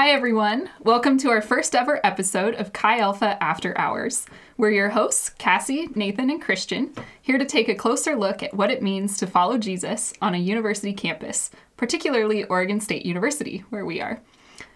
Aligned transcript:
Hi, 0.00 0.12
everyone. 0.12 0.70
Welcome 0.80 1.18
to 1.18 1.28
our 1.28 1.42
first 1.42 1.74
ever 1.74 2.00
episode 2.02 2.54
of 2.54 2.72
Chi 2.72 3.00
Alpha 3.00 3.36
After 3.44 3.76
Hours. 3.76 4.24
We're 4.56 4.70
your 4.70 4.88
hosts, 4.88 5.28
Cassie, 5.28 5.90
Nathan, 5.94 6.30
and 6.30 6.40
Christian, 6.40 6.94
here 7.20 7.36
to 7.36 7.44
take 7.44 7.68
a 7.68 7.74
closer 7.74 8.16
look 8.16 8.42
at 8.42 8.54
what 8.54 8.70
it 8.70 8.82
means 8.82 9.18
to 9.18 9.26
follow 9.26 9.58
Jesus 9.58 10.14
on 10.22 10.34
a 10.34 10.38
university 10.38 10.94
campus, 10.94 11.50
particularly 11.76 12.44
Oregon 12.44 12.80
State 12.80 13.04
University, 13.04 13.62
where 13.68 13.84
we 13.84 14.00
are. 14.00 14.22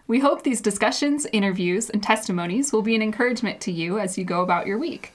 We 0.06 0.20
hope 0.20 0.42
these 0.42 0.60
discussions, 0.60 1.26
interviews, 1.32 1.88
and 1.88 2.02
testimonies 2.02 2.70
will 2.70 2.82
be 2.82 2.94
an 2.94 3.00
encouragement 3.00 3.62
to 3.62 3.72
you 3.72 3.98
as 3.98 4.18
you 4.18 4.26
go 4.26 4.42
about 4.42 4.66
your 4.66 4.76
week. 4.76 5.14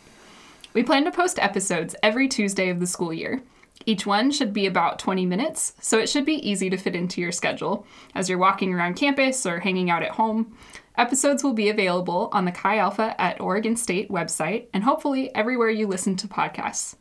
We 0.73 0.81
plan 0.81 1.05
to 1.05 1.11
post 1.11 1.37
episodes 1.37 1.95
every 2.01 2.27
Tuesday 2.27 2.69
of 2.69 2.79
the 2.79 2.87
school 2.87 3.13
year. 3.13 3.43
Each 3.85 4.05
one 4.05 4.31
should 4.31 4.53
be 4.53 4.65
about 4.65 4.99
20 4.99 5.25
minutes, 5.25 5.73
so 5.79 5.97
it 5.97 6.09
should 6.09 6.25
be 6.25 6.47
easy 6.47 6.69
to 6.69 6.77
fit 6.77 6.95
into 6.95 7.21
your 7.21 7.31
schedule 7.31 7.85
as 8.13 8.29
you're 8.29 8.37
walking 8.37 8.73
around 8.73 8.95
campus 8.95 9.45
or 9.45 9.59
hanging 9.59 9.89
out 9.89 10.03
at 10.03 10.11
home. 10.11 10.55
Episodes 10.97 11.43
will 11.43 11.53
be 11.53 11.69
available 11.69 12.29
on 12.33 12.45
the 12.45 12.51
Chi 12.51 12.77
Alpha 12.77 13.19
at 13.19 13.39
Oregon 13.39 13.75
State 13.75 14.09
website 14.09 14.67
and 14.73 14.83
hopefully 14.83 15.33
everywhere 15.33 15.69
you 15.69 15.87
listen 15.87 16.15
to 16.17 16.27
podcasts. 16.27 16.95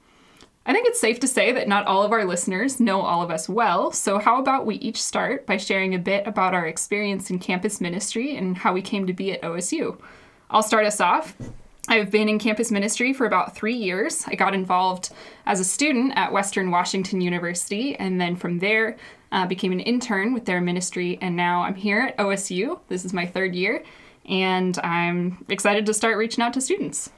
I 0.64 0.72
think 0.72 0.86
it's 0.86 1.00
safe 1.00 1.18
to 1.20 1.26
say 1.26 1.50
that 1.52 1.66
not 1.66 1.86
all 1.86 2.02
of 2.02 2.12
our 2.12 2.26
listeners 2.26 2.78
know 2.78 3.00
all 3.00 3.22
of 3.22 3.30
us 3.30 3.48
well, 3.48 3.90
so 3.90 4.18
how 4.18 4.38
about 4.38 4.66
we 4.66 4.76
each 4.76 5.02
start 5.02 5.46
by 5.46 5.56
sharing 5.56 5.94
a 5.94 5.98
bit 5.98 6.26
about 6.26 6.52
our 6.52 6.66
experience 6.66 7.30
in 7.30 7.38
campus 7.38 7.80
ministry 7.80 8.36
and 8.36 8.58
how 8.58 8.74
we 8.74 8.82
came 8.82 9.06
to 9.06 9.14
be 9.14 9.32
at 9.32 9.40
OSU. 9.40 9.98
I'll 10.50 10.62
start 10.62 10.84
us 10.84 11.00
off. 11.00 11.34
I've 11.90 12.10
been 12.10 12.28
in 12.28 12.38
campus 12.38 12.70
ministry 12.70 13.14
for 13.14 13.24
about 13.24 13.56
three 13.56 13.74
years. 13.74 14.24
I 14.26 14.34
got 14.34 14.52
involved 14.52 15.08
as 15.46 15.58
a 15.58 15.64
student 15.64 16.12
at 16.16 16.30
Western 16.30 16.70
Washington 16.70 17.22
University, 17.22 17.96
and 17.96 18.20
then 18.20 18.36
from 18.36 18.58
there, 18.58 18.98
uh, 19.32 19.46
became 19.46 19.72
an 19.72 19.80
intern 19.80 20.34
with 20.34 20.44
their 20.44 20.60
ministry, 20.60 21.18
and 21.22 21.34
now 21.34 21.62
I'm 21.62 21.74
here 21.74 22.00
at 22.00 22.16
OSU. 22.18 22.78
This 22.88 23.06
is 23.06 23.14
my 23.14 23.24
third 23.24 23.54
year, 23.54 23.82
and 24.26 24.78
I'm 24.80 25.44
excited 25.48 25.86
to 25.86 25.94
start 25.94 26.18
reaching 26.18 26.44
out 26.44 26.52
to 26.54 26.60
students. 26.60 27.10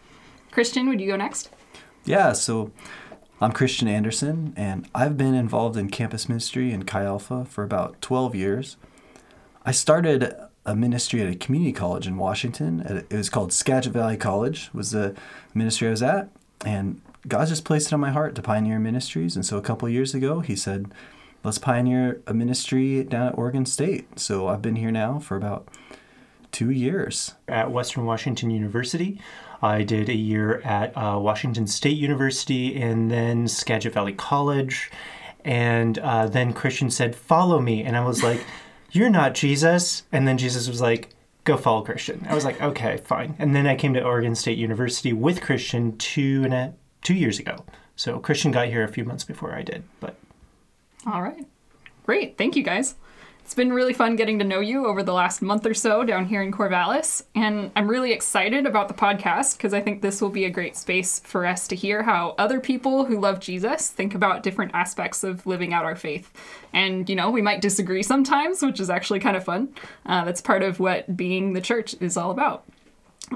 Christian, 0.52 0.88
would 0.88 1.00
you 1.00 1.08
go 1.08 1.16
next? 1.16 1.50
Yeah, 2.04 2.32
so 2.32 2.70
I'm 3.40 3.50
Christian 3.50 3.88
Anderson, 3.88 4.54
and 4.56 4.88
I've 4.94 5.16
been 5.16 5.34
involved 5.34 5.76
in 5.76 5.90
campus 5.90 6.28
ministry 6.28 6.72
in 6.72 6.84
Chi 6.84 7.02
Alpha 7.02 7.44
for 7.44 7.64
about 7.64 8.00
12 8.02 8.36
years. 8.36 8.76
I 9.66 9.72
started 9.72 10.32
a 10.66 10.74
ministry 10.74 11.22
at 11.22 11.32
a 11.32 11.34
community 11.34 11.72
college 11.72 12.06
in 12.06 12.16
Washington. 12.16 13.06
It 13.10 13.16
was 13.16 13.30
called 13.30 13.52
Skagit 13.52 13.92
Valley 13.92 14.16
College. 14.16 14.70
Was 14.72 14.90
the 14.90 15.14
ministry 15.54 15.88
I 15.88 15.90
was 15.90 16.02
at, 16.02 16.28
and 16.64 17.00
God 17.26 17.48
just 17.48 17.64
placed 17.64 17.88
it 17.88 17.94
on 17.94 18.00
my 18.00 18.10
heart 18.10 18.34
to 18.34 18.42
pioneer 18.42 18.78
ministries. 18.78 19.36
And 19.36 19.44
so 19.44 19.56
a 19.56 19.62
couple 19.62 19.88
years 19.88 20.14
ago, 20.14 20.40
He 20.40 20.56
said, 20.56 20.92
"Let's 21.42 21.58
pioneer 21.58 22.20
a 22.26 22.34
ministry 22.34 23.02
down 23.04 23.28
at 23.28 23.38
Oregon 23.38 23.66
State." 23.66 24.18
So 24.18 24.48
I've 24.48 24.62
been 24.62 24.76
here 24.76 24.90
now 24.90 25.18
for 25.18 25.36
about 25.36 25.68
two 26.52 26.70
years 26.70 27.34
at 27.48 27.70
Western 27.70 28.04
Washington 28.04 28.50
University. 28.50 29.20
I 29.62 29.82
did 29.82 30.08
a 30.08 30.16
year 30.16 30.60
at 30.62 30.96
uh, 30.96 31.18
Washington 31.20 31.66
State 31.66 31.96
University 31.96 32.80
and 32.80 33.10
then 33.10 33.46
Skagit 33.46 33.92
Valley 33.92 34.14
College. 34.14 34.90
And 35.44 35.98
uh, 35.98 36.26
then 36.26 36.52
Christian 36.52 36.90
said, 36.90 37.14
Follow 37.14 37.60
me. 37.60 37.82
And 37.82 37.96
I 37.96 38.04
was 38.04 38.22
like, 38.22 38.44
you're 38.92 39.10
not 39.10 39.34
Jesus. 39.34 40.04
And 40.12 40.26
then 40.26 40.38
Jesus 40.38 40.68
was 40.68 40.80
like, 40.80 41.10
go 41.44 41.56
follow 41.56 41.82
Christian. 41.82 42.26
I 42.28 42.34
was 42.34 42.44
like, 42.44 42.60
okay, 42.60 42.98
fine. 42.98 43.34
And 43.38 43.54
then 43.54 43.66
I 43.66 43.76
came 43.76 43.94
to 43.94 44.02
Oregon 44.02 44.34
State 44.34 44.58
University 44.58 45.12
with 45.12 45.40
Christian 45.40 45.96
two 45.96 46.42
and 46.44 46.54
a, 46.54 46.74
two 47.02 47.14
years 47.14 47.38
ago. 47.38 47.64
So 47.96 48.18
Christian 48.18 48.50
got 48.50 48.68
here 48.68 48.84
a 48.84 48.88
few 48.88 49.04
months 49.04 49.24
before 49.24 49.54
I 49.54 49.62
did, 49.62 49.84
but. 50.00 50.16
All 51.06 51.22
right. 51.22 51.46
Great. 52.04 52.36
Thank 52.36 52.56
you 52.56 52.62
guys. 52.62 52.94
It's 53.42 53.54
been 53.54 53.72
really 53.72 53.92
fun 53.92 54.16
getting 54.16 54.38
to 54.38 54.44
know 54.44 54.60
you 54.60 54.86
over 54.86 55.02
the 55.02 55.12
last 55.12 55.42
month 55.42 55.66
or 55.66 55.74
so 55.74 56.04
down 56.04 56.26
here 56.26 56.40
in 56.40 56.52
Corvallis, 56.52 57.24
and 57.34 57.72
I'm 57.74 57.88
really 57.88 58.12
excited 58.12 58.64
about 58.64 58.88
the 58.88 58.94
podcast 58.94 59.56
because 59.56 59.74
I 59.74 59.80
think 59.80 60.02
this 60.02 60.20
will 60.20 60.30
be 60.30 60.44
a 60.44 60.50
great 60.50 60.76
space 60.76 61.20
for 61.20 61.44
us 61.44 61.66
to 61.68 61.76
hear 61.76 62.04
how 62.04 62.34
other 62.38 62.60
people 62.60 63.06
who 63.06 63.18
love 63.18 63.40
Jesus 63.40 63.88
think 63.88 64.14
about 64.14 64.44
different 64.44 64.72
aspects 64.74 65.24
of 65.24 65.46
living 65.46 65.74
out 65.74 65.84
our 65.84 65.96
faith. 65.96 66.32
And, 66.72 67.08
you 67.08 67.16
know, 67.16 67.30
we 67.30 67.42
might 67.42 67.60
disagree 67.60 68.04
sometimes, 68.04 68.62
which 68.62 68.78
is 68.78 68.88
actually 68.90 69.20
kind 69.20 69.36
of 69.36 69.44
fun. 69.44 69.74
Uh, 70.06 70.24
that's 70.24 70.40
part 70.40 70.62
of 70.62 70.78
what 70.78 71.16
being 71.16 71.52
the 71.52 71.60
church 71.60 71.96
is 72.00 72.16
all 72.16 72.30
about. 72.30 72.64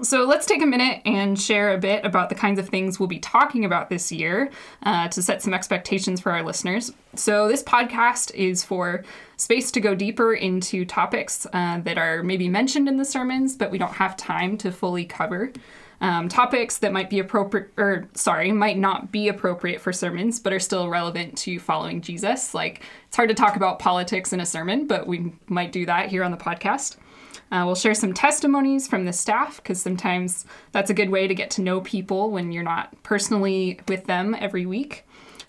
So 0.02 0.24
let's 0.24 0.44
take 0.44 0.60
a 0.60 0.66
minute 0.66 1.02
and 1.04 1.40
share 1.40 1.72
a 1.72 1.78
bit 1.78 2.04
about 2.04 2.28
the 2.28 2.34
kinds 2.34 2.58
of 2.58 2.68
things 2.68 2.98
we'll 2.98 3.06
be 3.06 3.20
talking 3.20 3.64
about 3.64 3.90
this 3.90 4.10
year 4.10 4.50
uh, 4.82 5.08
to 5.08 5.22
set 5.22 5.40
some 5.40 5.54
expectations 5.54 6.20
for 6.20 6.32
our 6.32 6.42
listeners. 6.42 6.92
So, 7.14 7.46
this 7.46 7.62
podcast 7.62 8.34
is 8.34 8.64
for 8.64 9.04
space 9.36 9.70
to 9.70 9.80
go 9.80 9.94
deeper 9.94 10.34
into 10.34 10.84
topics 10.84 11.46
uh, 11.52 11.78
that 11.80 11.96
are 11.96 12.24
maybe 12.24 12.48
mentioned 12.48 12.88
in 12.88 12.96
the 12.96 13.04
sermons, 13.04 13.54
but 13.54 13.70
we 13.70 13.78
don't 13.78 13.92
have 13.92 14.16
time 14.16 14.58
to 14.58 14.72
fully 14.72 15.04
cover. 15.04 15.52
Um, 16.00 16.28
topics 16.28 16.78
that 16.78 16.92
might 16.92 17.08
be 17.08 17.20
appropriate, 17.20 17.70
or 17.76 18.08
sorry, 18.14 18.50
might 18.50 18.76
not 18.76 19.12
be 19.12 19.28
appropriate 19.28 19.80
for 19.80 19.92
sermons, 19.92 20.40
but 20.40 20.52
are 20.52 20.60
still 20.60 20.88
relevant 20.88 21.38
to 21.38 21.60
following 21.60 22.00
Jesus. 22.00 22.52
Like, 22.52 22.82
it's 23.06 23.16
hard 23.16 23.28
to 23.28 23.34
talk 23.34 23.54
about 23.54 23.78
politics 23.78 24.32
in 24.32 24.40
a 24.40 24.46
sermon, 24.46 24.88
but 24.88 25.06
we 25.06 25.32
might 25.46 25.70
do 25.70 25.86
that 25.86 26.08
here 26.08 26.24
on 26.24 26.32
the 26.32 26.36
podcast. 26.36 26.96
Uh, 27.52 27.62
we'll 27.66 27.74
share 27.74 27.94
some 27.94 28.12
testimonies 28.12 28.88
from 28.88 29.04
the 29.04 29.12
staff 29.12 29.56
because 29.56 29.80
sometimes 29.80 30.44
that's 30.72 30.90
a 30.90 30.94
good 30.94 31.10
way 31.10 31.26
to 31.26 31.34
get 31.34 31.50
to 31.50 31.62
know 31.62 31.80
people 31.80 32.30
when 32.30 32.52
you're 32.52 32.62
not 32.62 33.02
personally 33.02 33.80
with 33.88 34.06
them 34.06 34.34
every 34.38 34.66
week. 34.66 35.04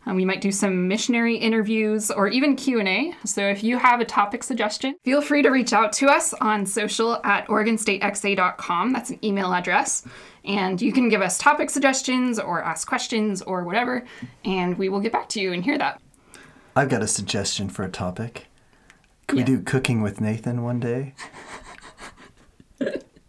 Um, 0.08 0.16
we 0.16 0.26
might 0.26 0.42
do 0.42 0.52
some 0.52 0.88
missionary 0.88 1.36
interviews 1.36 2.12
or 2.12 2.28
even 2.28 2.56
q&a 2.56 3.16
so 3.24 3.42
if 3.42 3.64
you 3.64 3.78
have 3.78 4.02
a 4.02 4.06
topic 4.06 4.44
suggestion 4.44 4.96
feel 5.04 5.22
free 5.22 5.42
to 5.42 5.50
reach 5.50 5.74
out 5.74 5.94
to 5.94 6.08
us 6.08 6.34
on 6.36 6.66
social 6.66 7.20
at 7.24 7.48
oregonstatexa.com 7.48 8.94
that's 8.94 9.10
an 9.10 9.20
email 9.24 9.54
address. 9.54 10.06
And 10.44 10.80
you 10.80 10.94
can 10.94 11.10
give 11.10 11.24
us 11.24 11.40
topic 11.40 11.72
suggestions 11.72 12.38
or 12.38 12.62
ask 12.64 12.88
questions 12.88 13.42
or 13.42 13.64
whatever 13.64 14.06
and 14.44 14.78
we 14.78 14.90
will 14.90 15.00
get 15.00 15.12
back 15.12 15.28
to 15.30 15.42
you 15.42 15.54
and 15.54 15.64
hear 15.64 15.78
that. 15.80 16.00
I've 16.76 16.90
got 16.90 17.02
a 17.02 17.08
suggestion 17.08 17.70
for 17.70 17.84
a 17.84 17.90
topic. 17.90 18.46
Can 19.28 19.40
yeah. 19.40 19.46
we 19.46 19.56
do 19.56 19.64
cooking 19.64 20.04
with 20.04 20.22
nathan 20.22 20.62
one 20.62 20.80
day 20.80 21.16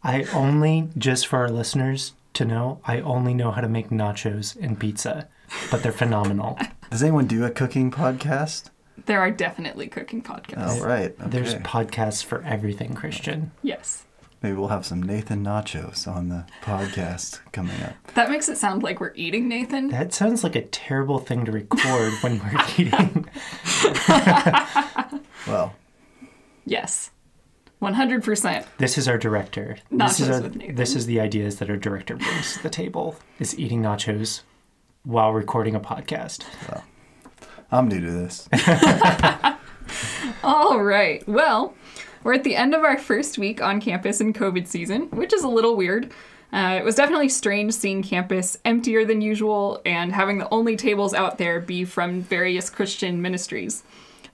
I 0.06 0.22
only, 0.32 0.88
just 0.96 1.26
for 1.26 1.40
our 1.40 1.50
listeners 1.50 2.12
to 2.34 2.44
know, 2.44 2.80
I 2.84 3.00
only 3.00 3.34
know 3.34 3.50
how 3.50 3.60
to 3.60 3.68
make 3.68 3.90
nachos 3.90 4.56
and 4.62 4.78
pizza, 4.78 5.26
but 5.68 5.82
they're 5.82 5.90
phenomenal. 5.90 6.56
Does 6.92 7.02
anyone 7.02 7.26
do 7.26 7.44
a 7.44 7.50
cooking 7.50 7.90
podcast? 7.90 8.70
There 9.06 9.18
are 9.18 9.32
definitely 9.32 9.88
cooking 9.88 10.22
podcasts. 10.22 10.80
Oh, 10.80 10.84
right. 10.86 11.12
Okay. 11.20 11.28
There's 11.28 11.56
podcasts 11.56 12.24
for 12.24 12.40
everything, 12.44 12.94
Christian. 12.94 13.50
Yes. 13.62 14.04
Maybe 14.42 14.54
we'll 14.56 14.68
have 14.68 14.86
some 14.86 15.02
Nathan 15.02 15.44
nachos 15.44 16.06
on 16.06 16.28
the 16.28 16.46
podcast 16.62 17.40
coming 17.50 17.82
up. 17.82 17.94
That 18.14 18.30
makes 18.30 18.48
it 18.48 18.58
sound 18.58 18.84
like 18.84 19.00
we're 19.00 19.12
eating 19.16 19.48
Nathan. 19.48 19.88
That 19.88 20.14
sounds 20.14 20.44
like 20.44 20.54
a 20.54 20.62
terrible 20.62 21.18
thing 21.18 21.44
to 21.46 21.50
record 21.50 22.12
when 22.20 22.38
we're 22.38 22.64
eating. 22.78 23.28
well, 25.48 25.74
yes. 26.64 27.10
100%. 27.82 28.64
This 28.78 28.96
is 28.96 29.06
our 29.06 29.18
director. 29.18 29.76
Nachos 29.92 30.08
this 30.08 30.20
is 30.20 30.30
our, 30.30 30.42
with 30.42 30.56
Nathan. 30.56 30.74
This 30.76 30.96
is 30.96 31.06
the 31.06 31.20
ideas 31.20 31.58
that 31.58 31.68
our 31.68 31.76
director 31.76 32.16
brings 32.16 32.56
to 32.56 32.62
the 32.62 32.70
table 32.70 33.16
is 33.38 33.58
eating 33.58 33.82
nachos 33.82 34.42
while 35.04 35.32
recording 35.32 35.74
a 35.74 35.80
podcast. 35.80 36.44
Well, 36.68 36.84
I'm 37.70 37.88
new 37.88 38.00
to 38.00 38.10
this. 38.10 38.48
All 40.42 40.82
right. 40.82 41.26
Well, 41.28 41.74
we're 42.24 42.34
at 42.34 42.44
the 42.44 42.56
end 42.56 42.74
of 42.74 42.82
our 42.82 42.98
first 42.98 43.38
week 43.38 43.60
on 43.62 43.80
campus 43.80 44.20
in 44.20 44.32
COVID 44.32 44.66
season, 44.66 45.02
which 45.10 45.32
is 45.32 45.42
a 45.42 45.48
little 45.48 45.76
weird. 45.76 46.12
Uh, 46.52 46.76
it 46.80 46.84
was 46.84 46.94
definitely 46.94 47.28
strange 47.28 47.74
seeing 47.74 48.02
campus 48.02 48.56
emptier 48.64 49.04
than 49.04 49.20
usual 49.20 49.80
and 49.84 50.12
having 50.12 50.38
the 50.38 50.48
only 50.50 50.76
tables 50.76 51.12
out 51.12 51.38
there 51.38 51.60
be 51.60 51.84
from 51.84 52.22
various 52.22 52.70
Christian 52.70 53.20
ministries. 53.20 53.82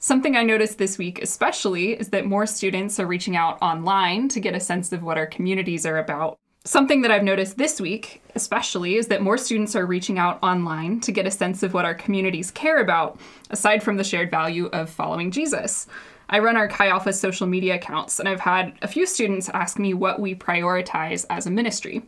Something 0.04 0.34
I 0.34 0.42
noticed 0.42 0.78
this 0.78 0.98
week, 0.98 1.22
especially, 1.22 1.92
is 1.92 2.08
that 2.08 2.26
more 2.26 2.44
students 2.44 2.98
are 2.98 3.06
reaching 3.06 3.36
out 3.36 3.56
online 3.62 4.26
to 4.30 4.40
get 4.40 4.52
a 4.52 4.58
sense 4.58 4.92
of 4.92 5.04
what 5.04 5.16
our 5.16 5.28
communities 5.28 5.86
are 5.86 5.98
about. 5.98 6.40
Something 6.64 7.02
that 7.02 7.12
I've 7.12 7.22
noticed 7.22 7.56
this 7.56 7.80
week, 7.80 8.20
especially, 8.34 8.96
is 8.96 9.06
that 9.06 9.22
more 9.22 9.38
students 9.38 9.76
are 9.76 9.86
reaching 9.86 10.18
out 10.18 10.40
online 10.42 10.98
to 11.02 11.12
get 11.12 11.24
a 11.24 11.30
sense 11.30 11.62
of 11.62 11.72
what 11.72 11.84
our 11.84 11.94
communities 11.94 12.50
care 12.50 12.80
about, 12.80 13.20
aside 13.50 13.80
from 13.80 13.96
the 13.96 14.02
shared 14.02 14.28
value 14.28 14.66
of 14.72 14.90
following 14.90 15.30
Jesus. 15.30 15.86
I 16.28 16.40
run 16.40 16.56
our 16.56 16.66
Chi 16.66 16.88
Alpha 16.88 17.12
social 17.12 17.46
media 17.46 17.76
accounts, 17.76 18.18
and 18.18 18.28
I've 18.28 18.40
had 18.40 18.72
a 18.82 18.88
few 18.88 19.06
students 19.06 19.50
ask 19.50 19.78
me 19.78 19.94
what 19.94 20.18
we 20.18 20.34
prioritize 20.34 21.26
as 21.30 21.46
a 21.46 21.50
ministry. 21.52 22.02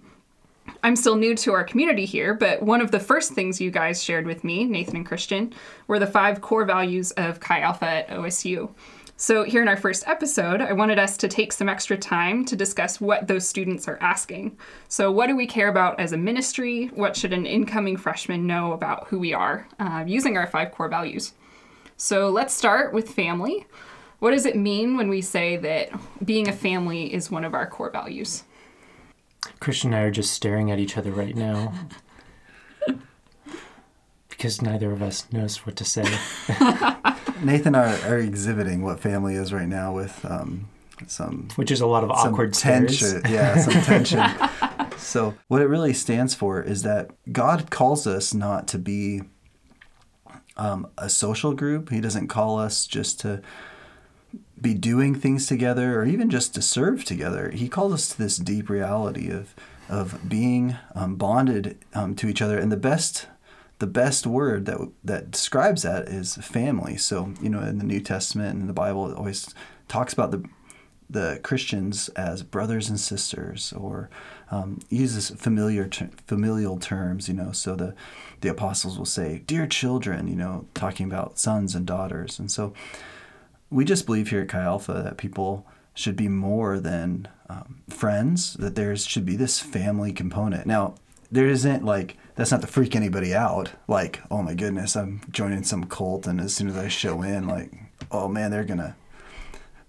I'm 0.83 0.97
still 0.97 1.17
new 1.17 1.35
to 1.37 1.53
our 1.53 1.65
community 1.65 2.05
here, 2.05 2.35
but 2.35 2.63
one 2.63 2.81
of 2.81 2.91
the 2.91 3.01
first 3.01 3.33
things 3.33 3.61
you 3.61 3.71
guys 3.71 4.03
shared 4.03 4.27
with 4.27 4.45
me, 4.45 4.65
Nathan 4.65 4.97
and 4.97 5.07
Christian, 5.07 5.53
were 5.87 5.99
the 5.99 6.07
five 6.07 6.41
core 6.41 6.65
values 6.65 7.11
of 7.13 7.41
Chi 7.41 7.61
Alpha 7.61 7.87
at 7.87 8.09
OSU. 8.09 8.71
So, 9.17 9.45
here 9.45 9.63
in 9.63 9.69
our 9.69 9.77
first 9.77 10.09
episode, 10.09 10.61
I 10.61 10.73
wanted 10.73 10.99
us 10.99 11.17
to 11.19 11.29
take 11.29 11.53
some 11.53 11.69
extra 11.69 11.97
time 11.97 12.45
to 12.47 12.57
discuss 12.57 13.01
what 13.01 13.29
those 13.29 13.47
students 13.47 13.87
are 13.87 13.99
asking. 14.01 14.59
So, 14.89 15.11
what 15.13 15.29
do 15.29 15.37
we 15.37 15.47
care 15.47 15.69
about 15.69 16.01
as 16.01 16.13
a 16.13 16.17
ministry? 16.17 16.87
What 16.89 17.17
should 17.17 17.33
an 17.33 17.47
incoming 17.47 17.97
freshman 17.97 18.47
know 18.47 18.73
about 18.73 19.07
who 19.07 19.21
we 19.21 19.33
are 19.33 19.69
uh, 19.79 20.03
using 20.07 20.37
our 20.37 20.49
five 20.49 20.73
core 20.73 20.89
values? 20.89 21.35
So, 21.97 22.29
let's 22.29 22.53
start 22.53 22.93
with 22.93 23.09
family. 23.09 23.67
what 24.19 24.33
does 24.33 24.47
it 24.47 24.57
mean 24.57 24.97
when 24.97 25.09
we 25.09 25.21
say 25.21 25.59
that 25.59 25.91
being 26.25 26.49
a 26.49 26.53
family 26.53 27.15
is 27.15 27.31
one 27.31 27.45
of 27.45 27.55
our 27.55 27.69
core 27.69 27.91
values? 27.91 28.43
Christian 29.61 29.93
and 29.93 30.03
I 30.03 30.07
are 30.07 30.11
just 30.11 30.33
staring 30.33 30.71
at 30.71 30.79
each 30.79 30.97
other 30.97 31.13
right 31.13 31.35
now. 31.35 31.73
because 34.29 34.61
neither 34.61 34.93
of 34.93 35.03
us 35.03 35.27
knows 35.33 35.59
what 35.65 35.77
to 35.77 35.85
say. 35.85 36.03
Nathan 37.43 37.75
are, 37.75 37.97
are 38.07 38.19
exhibiting 38.19 38.83
what 38.83 39.01
family 39.01 39.35
is 39.35 39.53
right 39.53 39.69
now 39.69 39.95
with 39.95 40.25
um, 40.25 40.69
some 41.07 41.49
Which 41.57 41.71
is 41.71 41.81
a 41.81 41.87
lot 41.87 42.05
of 42.05 42.11
awkward 42.11 42.53
tension. 42.53 43.23
Yeah, 43.29 43.59
some 43.59 43.83
tension. 43.83 44.23
So 44.97 45.35
what 45.49 45.61
it 45.61 45.67
really 45.67 45.93
stands 45.93 46.35
for 46.35 46.63
is 46.63 46.83
that 46.83 47.11
God 47.31 47.71
calls 47.71 48.07
us 48.07 48.33
not 48.33 48.67
to 48.69 48.79
be 48.79 49.23
um, 50.57 50.89
a 50.97 51.09
social 51.11 51.53
group. 51.53 51.91
He 51.91 52.01
doesn't 52.01 52.29
call 52.29 52.59
us 52.59 52.87
just 52.87 53.21
to 53.21 53.43
be 54.61 54.75
doing 54.75 55.15
things 55.15 55.47
together 55.47 56.01
or 56.01 56.05
even 56.05 56.31
just 56.31 56.55
to 56.55 56.63
serve 56.63 57.05
together. 57.05 57.51
He 57.51 57.69
calls 57.69 57.93
us 57.93 58.09
to 58.11 58.19
this 58.19 58.37
deep 58.37 58.69
reality 58.69 59.31
of 59.31 59.55
of 59.89 60.29
being 60.29 60.77
um, 60.95 61.17
bonded 61.17 61.77
um, 61.93 62.15
to 62.17 62.27
each 62.27 62.41
other. 62.41 62.59
And 62.59 62.73
the 62.73 62.77
best 62.77 63.27
the 63.79 63.87
best 63.87 64.27
word 64.27 64.67
that 64.67 64.79
that 65.03 65.31
describes 65.31 65.83
that 65.83 66.09
is 66.09 66.37
family. 66.37 66.97
So 66.97 67.35
you 67.41 67.51
know, 67.51 67.61
in 67.61 67.79
the 67.79 67.85
New 67.85 68.01
Testament 68.01 68.59
and 68.59 68.69
the 68.69 68.75
Bible, 68.75 69.11
it 69.11 69.17
always 69.17 69.55
talks 69.89 70.13
about 70.13 70.31
the 70.31 70.45
the 71.11 71.39
Christians 71.43 72.09
as 72.11 72.43
brothers 72.43 72.89
and 72.89 72.99
sisters, 72.99 73.73
or 73.75 74.09
um, 74.51 74.81
uses 74.89 75.31
familiar 75.31 75.87
ter- 75.87 76.11
familial 76.27 76.79
terms. 76.79 77.29
You 77.29 77.35
know, 77.35 77.53
so 77.53 77.77
the 77.77 77.95
the 78.41 78.49
apostles 78.49 78.97
will 78.97 79.05
say, 79.05 79.43
"Dear 79.47 79.67
children," 79.67 80.29
you 80.29 80.37
know, 80.37 80.67
talking 80.75 81.07
about 81.07 81.39
sons 81.39 81.75
and 81.75 81.85
daughters, 81.85 82.39
and 82.39 82.51
so 82.51 82.73
we 83.75 83.85
just 83.85 84.07
believe 84.07 84.31
here 84.31 84.43
at 84.43 84.49
Chi 84.49 84.63
Alpha 84.63 85.03
that 85.03 85.17
people 85.17 85.67
should 85.95 86.15
be 86.15 86.29
more 86.29 86.79
than 86.79 87.27
um, 87.51 87.83
friends. 87.89 88.55
That 88.55 88.77
there 88.77 88.97
should 88.97 89.27
be 89.27 89.35
this 89.35 89.59
family 89.59 90.13
component. 90.13 90.65
Now, 90.65 90.95
there 91.31 91.49
isn't 91.49 91.85
like 91.85 92.17
that's 92.37 92.53
not 92.53 92.61
to 92.61 92.69
freak 92.69 92.95
anybody 92.95 93.35
out. 93.35 93.73
Like, 93.89 94.21
oh 94.31 94.43
my 94.43 94.55
goodness, 94.55 94.97
I'm 94.97 95.23
joining 95.31 95.65
some 95.65 95.85
cult, 95.85 96.29
and 96.29 96.41
as 96.41 96.55
soon 96.55 96.69
as 96.69 96.77
I 96.77 96.87
show 96.87 97.23
in, 97.23 97.49
like, 97.49 97.73
oh 98.13 98.29
man, 98.29 98.53
they're 98.53 98.65
gonna 98.65 98.95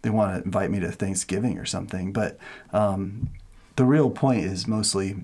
they 0.02 0.10
want 0.10 0.36
to 0.36 0.44
invite 0.44 0.72
me 0.72 0.80
to 0.80 0.92
Thanksgiving 0.92 1.60
or 1.60 1.66
something. 1.66 2.12
But 2.12 2.40
um, 2.74 3.30
the 3.76 3.86
real 3.86 4.10
point 4.10 4.46
is 4.46 4.68
mostly 4.68 5.18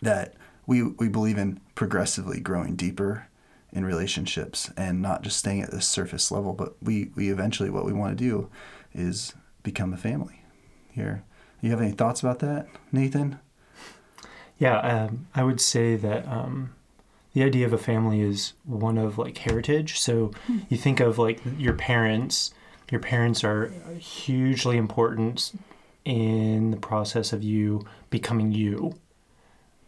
that 0.00 0.34
we 0.66 0.82
we 0.82 1.08
believe 1.08 1.36
in 1.36 1.60
progressively 1.74 2.40
growing 2.40 2.74
deeper 2.74 3.26
in 3.72 3.84
relationships 3.84 4.70
and 4.76 5.00
not 5.00 5.22
just 5.22 5.38
staying 5.38 5.62
at 5.62 5.70
this 5.70 5.86
surface 5.86 6.30
level. 6.30 6.52
But 6.52 6.74
we 6.82 7.10
we 7.14 7.30
eventually 7.30 7.70
what 7.70 7.84
we 7.84 7.92
want 7.92 8.16
to 8.16 8.24
do 8.24 8.48
is 8.92 9.34
become 9.62 9.92
a 9.92 9.98
family. 9.98 10.42
Here, 10.90 11.24
you 11.60 11.70
have 11.70 11.80
any 11.80 11.92
thoughts 11.92 12.20
about 12.20 12.40
that, 12.40 12.66
Nathan? 12.92 13.38
Yeah, 14.58 14.78
um, 14.78 15.26
I 15.34 15.42
would 15.42 15.60
say 15.60 15.96
that 15.96 16.26
um, 16.28 16.74
the 17.32 17.42
idea 17.42 17.64
of 17.66 17.72
a 17.72 17.78
family 17.78 18.20
is 18.20 18.52
one 18.64 18.98
of 18.98 19.18
like 19.18 19.38
heritage. 19.38 19.98
So 19.98 20.32
you 20.68 20.76
think 20.76 21.00
of 21.00 21.18
like 21.18 21.40
your 21.58 21.74
parents. 21.74 22.52
Your 22.90 23.00
parents 23.00 23.44
are 23.44 23.68
hugely 23.98 24.76
important 24.76 25.52
in 26.04 26.72
the 26.72 26.76
process 26.76 27.32
of 27.32 27.42
you 27.42 27.86
becoming 28.10 28.50
you. 28.52 28.94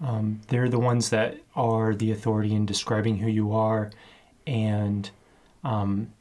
Um, 0.03 0.41
they're 0.49 0.69
the 0.69 0.81
ones 0.81 1.11
that 1.11 1.39
are 1.55 1.95
the 1.95 2.11
authority 2.11 2.55
in 2.55 2.67
describing 2.67 3.19
who 3.19 3.29
you 3.29 3.53
are 3.53 3.91
and 4.47 5.09
um, 5.63 6.13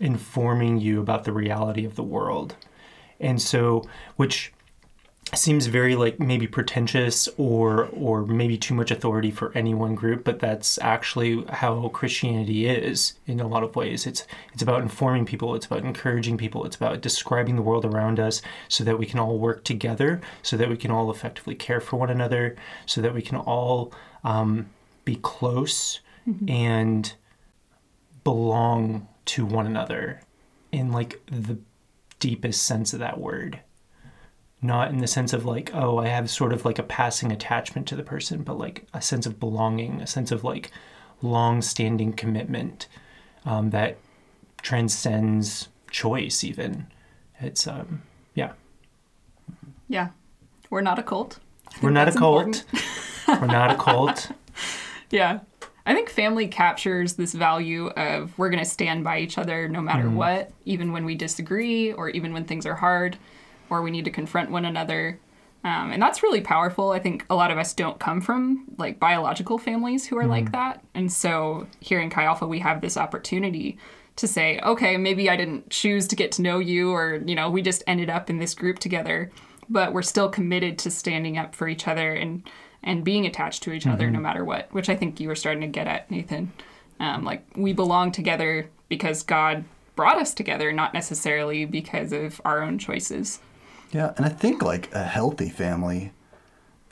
informing 0.00 0.78
you 0.78 1.00
about 1.00 1.24
the 1.24 1.32
reality 1.32 1.84
of 1.84 1.96
the 1.96 2.02
world. 2.02 2.56
And 3.20 3.40
so, 3.40 3.84
which 4.16 4.52
seems 5.34 5.66
very 5.66 5.94
like 5.94 6.18
maybe 6.18 6.46
pretentious 6.46 7.28
or 7.36 7.88
or 7.92 8.24
maybe 8.26 8.58
too 8.58 8.74
much 8.74 8.90
authority 8.90 9.30
for 9.30 9.52
any 9.56 9.74
one 9.74 9.94
group 9.94 10.24
but 10.24 10.40
that's 10.40 10.78
actually 10.78 11.44
how 11.50 11.88
christianity 11.88 12.66
is 12.66 13.14
in 13.26 13.40
a 13.40 13.46
lot 13.46 13.62
of 13.62 13.76
ways. 13.76 14.06
It's 14.06 14.26
it's 14.52 14.62
about 14.62 14.82
informing 14.82 15.24
people 15.24 15.54
it's 15.54 15.66
about 15.66 15.84
encouraging 15.84 16.36
people 16.36 16.64
it's 16.64 16.76
about 16.76 17.00
describing 17.00 17.56
the 17.56 17.62
world 17.62 17.84
around 17.84 18.18
us 18.18 18.42
so 18.68 18.84
that 18.84 18.98
we 18.98 19.06
can 19.06 19.18
all 19.18 19.38
work 19.38 19.64
together 19.64 20.20
so 20.42 20.56
that 20.56 20.68
we 20.68 20.76
can 20.76 20.90
all 20.90 21.10
effectively 21.10 21.54
care 21.54 21.80
for 21.80 21.96
one 21.96 22.10
another 22.10 22.56
so 22.86 23.00
that 23.00 23.14
we 23.14 23.22
can 23.22 23.36
all 23.36 23.92
um, 24.24 24.68
be 25.04 25.16
close 25.16 26.00
and 26.48 27.14
belong 28.24 29.08
to 29.24 29.44
one 29.44 29.66
another 29.66 30.20
in 30.70 30.92
like 30.92 31.20
the 31.26 31.58
deepest 32.18 32.62
sense 32.64 32.92
of 32.92 33.00
that 33.00 33.18
word 33.18 33.60
not 34.62 34.90
in 34.90 34.98
the 34.98 35.06
sense 35.06 35.32
of 35.32 35.44
like 35.44 35.70
oh 35.74 35.98
i 35.98 36.06
have 36.06 36.28
sort 36.28 36.52
of 36.52 36.64
like 36.64 36.78
a 36.78 36.82
passing 36.82 37.32
attachment 37.32 37.86
to 37.86 37.96
the 37.96 38.02
person 38.02 38.42
but 38.42 38.58
like 38.58 38.84
a 38.92 39.00
sense 39.00 39.26
of 39.26 39.40
belonging 39.40 40.00
a 40.00 40.06
sense 40.06 40.30
of 40.30 40.44
like 40.44 40.70
long 41.22 41.62
standing 41.62 42.12
commitment 42.12 42.86
um, 43.44 43.70
that 43.70 43.98
transcends 44.62 45.68
choice 45.90 46.44
even. 46.44 46.86
It's 47.40 47.66
um 47.66 48.02
yeah. 48.34 48.52
Yeah. 49.88 50.08
We're 50.68 50.82
not 50.82 50.98
a 50.98 51.02
cult. 51.02 51.38
We're 51.82 51.90
not 51.90 52.08
a 52.08 52.12
cult. 52.12 52.64
We're 53.26 53.46
not 53.46 53.70
a 53.70 53.76
cult. 53.76 54.30
Yeah. 55.12 55.40
I 55.86 55.92
think 55.92 56.08
family 56.08 56.46
captures 56.46 57.14
this 57.14 57.34
value 57.34 57.88
of 57.88 58.38
we're 58.38 58.48
going 58.48 58.62
to 58.62 58.68
stand 58.68 59.02
by 59.02 59.18
each 59.18 59.38
other 59.38 59.68
no 59.68 59.80
matter 59.80 60.08
what, 60.08 60.52
even 60.64 60.92
when 60.92 61.04
we 61.04 61.16
disagree 61.16 61.92
or 61.92 62.10
even 62.10 62.32
when 62.32 62.44
things 62.44 62.64
are 62.64 62.76
hard 62.76 63.18
or 63.70 63.82
we 63.82 63.90
need 63.90 64.04
to 64.04 64.10
confront 64.10 64.50
one 64.50 64.64
another. 64.64 65.18
Um, 65.62 65.92
and 65.92 66.02
that's 66.02 66.22
really 66.22 66.40
powerful. 66.40 66.90
I 66.90 66.98
think 66.98 67.24
a 67.28 67.34
lot 67.34 67.50
of 67.50 67.58
us 67.58 67.74
don't 67.74 68.00
come 68.00 68.20
from 68.20 68.64
like 68.78 68.98
biological 68.98 69.58
families 69.58 70.06
who 70.06 70.16
are 70.18 70.26
like 70.26 70.52
that. 70.52 70.82
And 70.94 71.12
so 71.12 71.66
here 71.80 72.00
in 72.00 72.08
Chi 72.08 72.24
Alpha, 72.24 72.46
we 72.46 72.60
have 72.60 72.80
this 72.80 72.96
opportunity 72.96 73.78
to 74.16 74.26
say, 74.26 74.58
okay, 74.60 74.96
maybe 74.96 75.28
I 75.28 75.36
didn't 75.36 75.70
choose 75.70 76.08
to 76.08 76.16
get 76.16 76.32
to 76.32 76.42
know 76.42 76.58
you, 76.58 76.92
or, 76.92 77.22
you 77.26 77.34
know, 77.34 77.50
we 77.50 77.62
just 77.62 77.82
ended 77.86 78.10
up 78.10 78.28
in 78.28 78.38
this 78.38 78.54
group 78.54 78.78
together, 78.78 79.30
but 79.68 79.92
we're 79.92 80.02
still 80.02 80.28
committed 80.28 80.78
to 80.78 80.90
standing 80.90 81.38
up 81.38 81.54
for 81.54 81.68
each 81.68 81.86
other 81.86 82.12
and 82.12 82.48
and 82.82 83.04
being 83.04 83.26
attached 83.26 83.62
to 83.62 83.72
each 83.72 83.86
other 83.86 84.10
no 84.10 84.18
matter 84.18 84.42
what, 84.42 84.72
which 84.72 84.88
I 84.88 84.96
think 84.96 85.20
you 85.20 85.28
were 85.28 85.34
starting 85.34 85.60
to 85.60 85.66
get 85.66 85.86
at, 85.86 86.10
Nathan. 86.10 86.50
Um, 86.98 87.24
like 87.24 87.44
we 87.54 87.74
belong 87.74 88.10
together 88.10 88.70
because 88.88 89.22
God 89.22 89.64
brought 89.96 90.16
us 90.16 90.32
together, 90.32 90.72
not 90.72 90.94
necessarily 90.94 91.66
because 91.66 92.12
of 92.12 92.40
our 92.42 92.62
own 92.62 92.78
choices. 92.78 93.40
Yeah, 93.92 94.12
and 94.16 94.24
I 94.24 94.28
think 94.28 94.62
like 94.62 94.92
a 94.94 95.02
healthy 95.04 95.48
family 95.48 96.12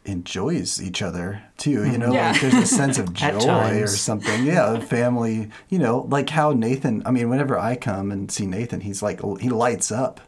enjoys 0.05 0.81
each 0.83 1.03
other 1.03 1.43
too. 1.57 1.71
You 1.71 1.79
mm-hmm. 1.79 2.01
know, 2.01 2.13
Yeah. 2.13 2.33
like 2.33 2.41
there's 2.41 2.55
a 2.55 2.67
sense 2.67 2.99
of 3.03 3.13
joy 3.13 3.81
or 3.83 3.87
something. 3.87 4.45
Yeah, 4.45 4.75
a 4.75 4.81
family. 4.81 5.51
You 5.69 5.79
know, 5.79 6.07
like 6.11 6.31
how 6.31 6.53
Nathan. 6.53 7.03
I 7.07 7.11
mean, 7.11 7.29
whenever 7.29 7.59
I 7.59 7.77
come 7.77 8.11
and 8.11 8.31
see 8.31 8.47
Nathan, 8.47 8.81
he's 8.81 9.03
like 9.03 9.21
he 9.41 9.49
lights 9.49 9.93
up. 9.93 10.21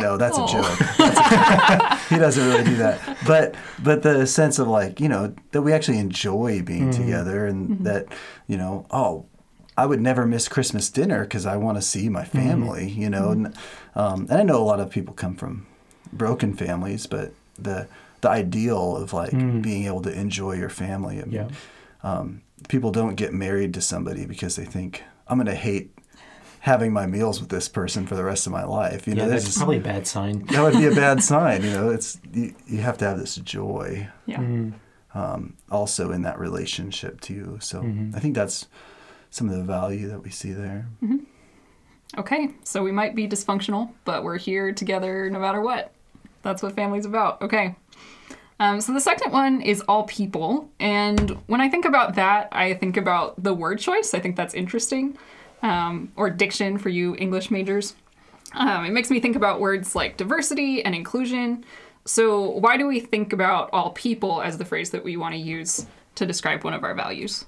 No, 0.00 0.16
that's 0.16 0.36
a 0.36 0.42
Oh. 0.42 0.46
joke. 0.48 0.78
That's- 0.98 2.08
he 2.08 2.16
doesn't 2.16 2.44
really 2.44 2.64
do 2.64 2.76
that. 2.76 2.98
But 3.24 3.54
but 3.82 4.02
the 4.02 4.26
sense 4.26 4.58
of 4.58 4.66
like 4.66 4.98
you 4.98 5.08
know 5.08 5.32
that 5.52 5.62
we 5.62 5.72
actually 5.72 5.98
enjoy 5.98 6.60
being 6.62 6.90
mm-hmm. 6.90 7.02
together 7.02 7.46
and 7.46 7.68
mm-hmm. 7.68 7.84
that 7.84 8.06
you 8.48 8.56
know 8.56 8.86
oh 8.90 9.26
I 9.78 9.86
would 9.86 10.00
never 10.00 10.26
miss 10.26 10.48
Christmas 10.48 10.90
dinner 10.90 11.22
because 11.22 11.46
I 11.46 11.56
want 11.56 11.76
to 11.78 11.82
see 11.82 12.08
my 12.08 12.24
family, 12.24 12.88
you 12.88 13.10
know. 13.10 13.30
And, 13.30 13.54
um, 13.94 14.22
and 14.30 14.40
I 14.40 14.42
know 14.42 14.56
a 14.56 14.64
lot 14.64 14.80
of 14.80 14.90
people 14.90 15.14
come 15.14 15.36
from 15.36 15.66
broken 16.12 16.54
families, 16.54 17.06
but 17.06 17.32
the 17.58 17.86
the 18.22 18.28
ideal 18.30 18.96
of 18.96 19.12
like 19.12 19.30
being 19.62 19.84
able 19.84 20.00
to 20.02 20.12
enjoy 20.12 20.52
your 20.54 20.70
family. 20.70 21.20
I 21.20 21.24
mean, 21.24 21.32
Yeah. 21.32 21.48
um, 22.02 22.40
people 22.68 22.90
don't 22.90 23.14
get 23.14 23.32
married 23.34 23.74
to 23.74 23.80
somebody 23.80 24.24
because 24.26 24.56
they 24.56 24.64
think 24.64 25.02
I'm 25.28 25.36
going 25.38 25.46
to 25.46 25.54
hate 25.54 25.92
having 26.60 26.92
my 26.92 27.06
meals 27.06 27.40
with 27.40 27.50
this 27.50 27.68
person 27.68 28.06
for 28.06 28.14
the 28.16 28.24
rest 28.24 28.46
of 28.46 28.52
my 28.52 28.64
life. 28.64 29.06
You 29.06 29.14
know, 29.14 29.22
yeah 29.24 29.28
there's 29.28 29.42
that's 29.42 29.54
just- 29.54 29.58
probably 29.58 29.76
a 29.76 29.80
bad 29.80 30.06
sign 30.06 30.46
that 30.46 30.62
would 30.62 30.72
be 30.74 30.86
a 30.86 30.94
bad 30.94 31.22
sign. 31.32 31.62
You 31.62 31.70
know, 31.72 31.90
it's 31.90 32.18
you, 32.32 32.54
you 32.66 32.78
have 32.78 32.96
to 32.98 33.04
have 33.04 33.18
this 33.18 33.36
joy 33.36 34.08
Yeah. 34.24 34.40
um, 35.14 35.54
also 35.70 36.10
in 36.10 36.22
that 36.22 36.38
relationship 36.38 37.20
too. 37.20 37.58
So 37.60 37.82
Mm-hmm. 37.82 38.16
I 38.16 38.20
think 38.20 38.34
that's 38.34 38.66
some 39.30 39.48
of 39.50 39.56
the 39.56 39.62
value 39.64 40.08
that 40.08 40.22
we 40.24 40.30
see 40.30 40.52
there. 40.52 40.86
Okay, 42.18 42.50
so 42.64 42.82
we 42.82 42.92
might 42.92 43.14
be 43.14 43.28
dysfunctional, 43.28 43.90
but 44.04 44.24
we're 44.24 44.38
here 44.38 44.72
together 44.72 45.28
no 45.28 45.38
matter 45.38 45.60
what. 45.60 45.92
That's 46.46 46.62
what 46.62 46.74
family's 46.76 47.06
about. 47.06 47.42
Okay. 47.42 47.74
Um, 48.60 48.80
so 48.80 48.92
the 48.92 49.00
second 49.00 49.32
one 49.32 49.60
is 49.60 49.82
all 49.82 50.04
people. 50.04 50.70
And 50.78 51.30
when 51.46 51.60
I 51.60 51.68
think 51.68 51.84
about 51.84 52.14
that, 52.14 52.48
I 52.52 52.74
think 52.74 52.96
about 52.96 53.42
the 53.42 53.52
word 53.52 53.80
choice. 53.80 54.14
I 54.14 54.20
think 54.20 54.36
that's 54.36 54.54
interesting. 54.54 55.18
Um, 55.62 56.12
or 56.16 56.30
diction 56.30 56.78
for 56.78 56.88
you 56.88 57.16
English 57.16 57.50
majors. 57.50 57.94
Um, 58.54 58.84
it 58.84 58.92
makes 58.92 59.10
me 59.10 59.18
think 59.18 59.34
about 59.34 59.60
words 59.60 59.96
like 59.96 60.16
diversity 60.16 60.84
and 60.84 60.94
inclusion. 60.94 61.64
So, 62.04 62.50
why 62.50 62.76
do 62.76 62.86
we 62.86 63.00
think 63.00 63.32
about 63.32 63.68
all 63.72 63.90
people 63.90 64.40
as 64.40 64.58
the 64.58 64.64
phrase 64.64 64.90
that 64.90 65.02
we 65.02 65.16
want 65.16 65.34
to 65.34 65.40
use 65.40 65.86
to 66.14 66.24
describe 66.24 66.62
one 66.62 66.72
of 66.72 66.84
our 66.84 66.94
values? 66.94 67.44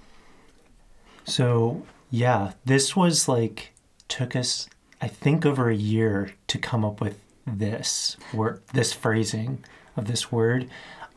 So 1.25 1.83
yeah, 2.11 2.55
this 2.65 2.97
was 2.97 3.29
like 3.29 3.73
took 4.09 4.35
us 4.35 4.69
I 5.01 5.09
think, 5.09 5.47
over 5.47 5.71
a 5.71 5.75
year 5.75 6.35
to 6.49 6.59
come 6.59 6.85
up 6.85 7.01
with 7.01 7.19
this 7.57 8.17
word, 8.33 8.63
this 8.73 8.93
phrasing 8.93 9.65
of 9.97 10.07
this 10.07 10.31
word. 10.31 10.69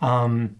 Um, 0.01 0.57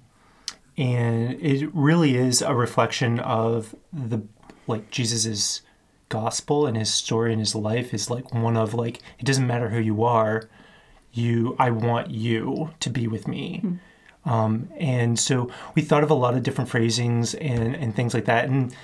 and 0.77 1.33
it 1.41 1.69
really 1.73 2.15
is 2.15 2.41
a 2.41 2.55
reflection 2.55 3.19
of 3.19 3.75
the 3.91 4.21
like 4.67 4.89
Jesus's 4.89 5.61
gospel 6.09 6.65
and 6.65 6.77
his 6.77 6.93
story 6.93 7.31
and 7.31 7.39
his 7.39 7.55
life 7.55 7.93
is 7.93 8.09
like 8.09 8.33
one 8.33 8.57
of 8.57 8.73
like 8.73 8.99
it 9.17 9.25
doesn't 9.25 9.47
matter 9.47 9.69
who 9.69 9.79
you 9.79 10.03
are, 10.03 10.49
you 11.11 11.55
I 11.59 11.71
want 11.71 12.11
you 12.11 12.71
to 12.79 12.89
be 12.89 13.07
with 13.07 13.27
me. 13.27 13.79
Um, 14.25 14.69
and 14.77 15.17
so 15.17 15.49
we 15.75 15.81
thought 15.81 16.03
of 16.03 16.11
a 16.11 16.15
lot 16.15 16.35
of 16.35 16.43
different 16.43 16.69
phrasings 16.69 17.33
and, 17.33 17.75
and 17.75 17.95
things 17.95 18.13
like 18.13 18.25
that. 18.25 18.45
And 18.45 18.75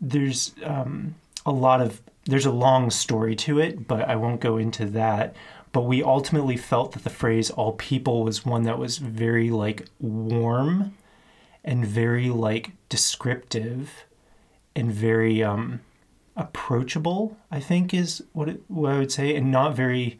there's 0.00 0.54
um, 0.64 1.14
a 1.46 1.52
lot 1.52 1.80
of, 1.80 2.02
there's 2.24 2.46
a 2.46 2.52
long 2.52 2.90
story 2.90 3.34
to 3.36 3.58
it, 3.58 3.88
but 3.88 4.08
I 4.08 4.16
won't 4.16 4.40
go 4.40 4.58
into 4.58 4.84
that. 4.86 5.34
But 5.72 5.82
we 5.82 6.02
ultimately 6.02 6.56
felt 6.56 6.92
that 6.92 7.04
the 7.04 7.10
phrase 7.10 7.50
all 7.50 7.72
people 7.72 8.24
was 8.24 8.44
one 8.44 8.64
that 8.64 8.78
was 8.78 8.98
very 8.98 9.50
like 9.50 9.88
warm 9.98 10.96
and 11.64 11.86
very 11.86 12.28
like 12.28 12.72
descriptive 12.88 14.04
and 14.76 14.92
very 14.92 15.42
um, 15.42 15.80
approachable, 16.36 17.36
I 17.50 17.60
think 17.60 17.94
is 17.94 18.22
what, 18.32 18.48
it, 18.48 18.62
what 18.68 18.92
I 18.92 18.98
would 18.98 19.12
say, 19.12 19.34
and 19.34 19.50
not 19.50 19.74
very 19.74 20.18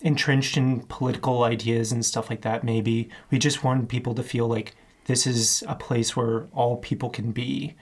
entrenched 0.00 0.56
in 0.56 0.80
political 0.82 1.44
ideas 1.44 1.92
and 1.92 2.04
stuff 2.04 2.30
like 2.30 2.42
that 2.42 2.64
maybe. 2.64 3.08
We 3.30 3.38
just 3.38 3.62
want 3.62 3.88
people 3.88 4.14
to 4.14 4.22
feel 4.22 4.48
like 4.48 4.74
this 5.06 5.26
is 5.26 5.64
a 5.66 5.74
place 5.74 6.16
where 6.16 6.46
all 6.52 6.76
people 6.76 7.10
can 7.10 7.32
be 7.32 7.74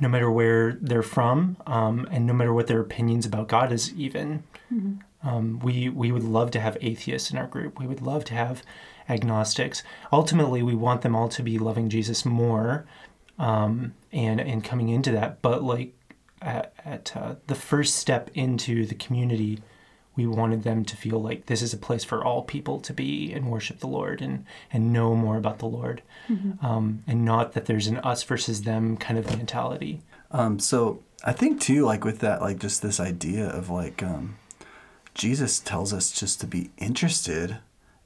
no 0.00 0.08
matter 0.08 0.30
where 0.30 0.72
they're 0.80 1.02
from 1.02 1.56
um, 1.66 2.08
and 2.10 2.26
no 2.26 2.32
matter 2.32 2.52
what 2.52 2.66
their 2.66 2.80
opinions 2.80 3.26
about 3.26 3.48
god 3.48 3.72
is 3.72 3.92
even 3.94 4.42
um, 5.22 5.58
we 5.60 5.88
we 5.88 6.12
would 6.12 6.24
love 6.24 6.50
to 6.52 6.60
have 6.60 6.76
atheists 6.80 7.30
in 7.30 7.38
our 7.38 7.46
group. 7.46 7.78
We 7.78 7.86
would 7.86 8.02
love 8.02 8.24
to 8.26 8.34
have 8.34 8.62
agnostics. 9.08 9.82
Ultimately 10.12 10.62
we 10.62 10.74
want 10.74 11.02
them 11.02 11.16
all 11.16 11.28
to 11.28 11.42
be 11.42 11.58
loving 11.58 11.88
jesus 11.88 12.24
more 12.24 12.86
um, 13.38 13.94
and 14.12 14.40
and 14.40 14.64
coming 14.64 14.88
into 14.88 15.12
that. 15.12 15.42
But 15.42 15.62
like 15.62 15.94
at, 16.40 16.72
at 16.84 17.16
uh, 17.16 17.34
the 17.46 17.54
first 17.54 17.96
step 17.96 18.30
into 18.34 18.84
the 18.84 18.94
community 18.94 19.60
we 20.14 20.26
wanted 20.26 20.62
them 20.62 20.84
to 20.84 20.96
feel 20.96 21.22
like 21.22 21.46
this 21.46 21.62
is 21.62 21.72
a 21.72 21.78
place 21.78 22.04
for 22.04 22.22
all 22.22 22.42
people 22.42 22.80
to 22.80 22.92
be 22.92 23.32
and 23.32 23.50
worship 23.50 23.78
the 23.78 23.86
Lord 23.86 24.20
and 24.20 24.44
and 24.72 24.92
know 24.92 25.14
more 25.14 25.36
about 25.36 25.58
the 25.58 25.66
Lord, 25.66 26.02
um, 26.60 27.02
and 27.06 27.24
not 27.24 27.52
that 27.52 27.66
there's 27.66 27.86
an 27.86 27.98
us 27.98 28.22
versus 28.22 28.62
them 28.62 28.96
kind 28.96 29.18
of 29.18 29.26
mentality. 29.36 30.02
Um, 30.30 30.58
so 30.58 31.02
I 31.24 31.32
think 31.32 31.60
too, 31.60 31.84
like 31.84 32.04
with 32.04 32.18
that, 32.18 32.42
like 32.42 32.58
just 32.58 32.82
this 32.82 33.00
idea 33.00 33.48
of 33.48 33.70
like 33.70 34.02
um, 34.02 34.36
Jesus 35.14 35.58
tells 35.58 35.92
us 35.92 36.12
just 36.12 36.40
to 36.40 36.46
be 36.46 36.70
interested 36.78 37.58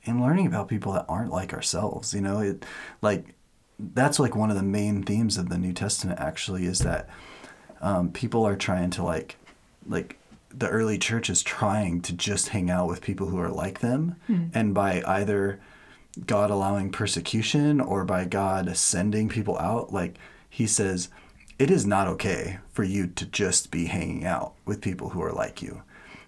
in 0.03 0.23
learning 0.23 0.47
about 0.47 0.69
people 0.69 0.93
that 0.93 1.07
aren't 1.09 1.33
like 1.33 1.53
ourselves. 1.53 2.15
You 2.15 2.21
know, 2.21 2.41
it 2.41 2.65
like 3.03 3.35
that's 3.79 4.19
like 4.19 4.35
one 4.35 4.51
of 4.51 4.57
the 4.57 4.63
main 4.63 5.03
themes 5.03 5.37
of 5.37 5.49
the 5.49 5.59
New 5.59 5.73
Testament. 5.73 6.21
Actually, 6.21 6.65
is 6.65 6.81
that 6.81 7.09
um, 7.81 8.11
people 8.11 8.47
are 8.47 8.57
trying 8.57 8.91
to 8.91 9.03
like 9.03 9.37
like 9.87 10.19
the 10.51 10.69
early 10.69 10.99
church 10.99 11.29
is 11.29 11.43
trying 11.43 12.01
to 12.03 12.13
just 12.13 12.49
hang 12.49 12.71
out 12.71 12.89
with 12.89 13.03
people 13.03 13.29
who 13.29 13.39
are 13.39 13.51
like 13.51 13.81
them, 13.81 14.17
and 14.55 14.75
by 14.75 15.03
either 15.07 15.61
God 16.25 16.51
allowing 16.51 16.91
persecution 16.91 17.81
or 17.81 18.05
by 18.05 18.25
God 18.25 18.75
sending 18.77 19.29
people 19.29 19.59
out, 19.59 19.93
like 19.93 20.17
he 20.49 20.67
says, 20.67 21.11
it 21.59 21.71
is 21.71 21.87
not 21.87 22.09
okay 22.09 22.59
for 22.73 22.85
you 22.85 23.07
to 23.07 23.27
just 23.27 23.71
be 23.71 23.87
hanging 23.87 24.25
out 24.25 24.55
with 24.65 24.81
people 24.81 25.11
who 25.11 25.23
are 25.23 25.33
like 25.33 25.61
you. 25.61 25.83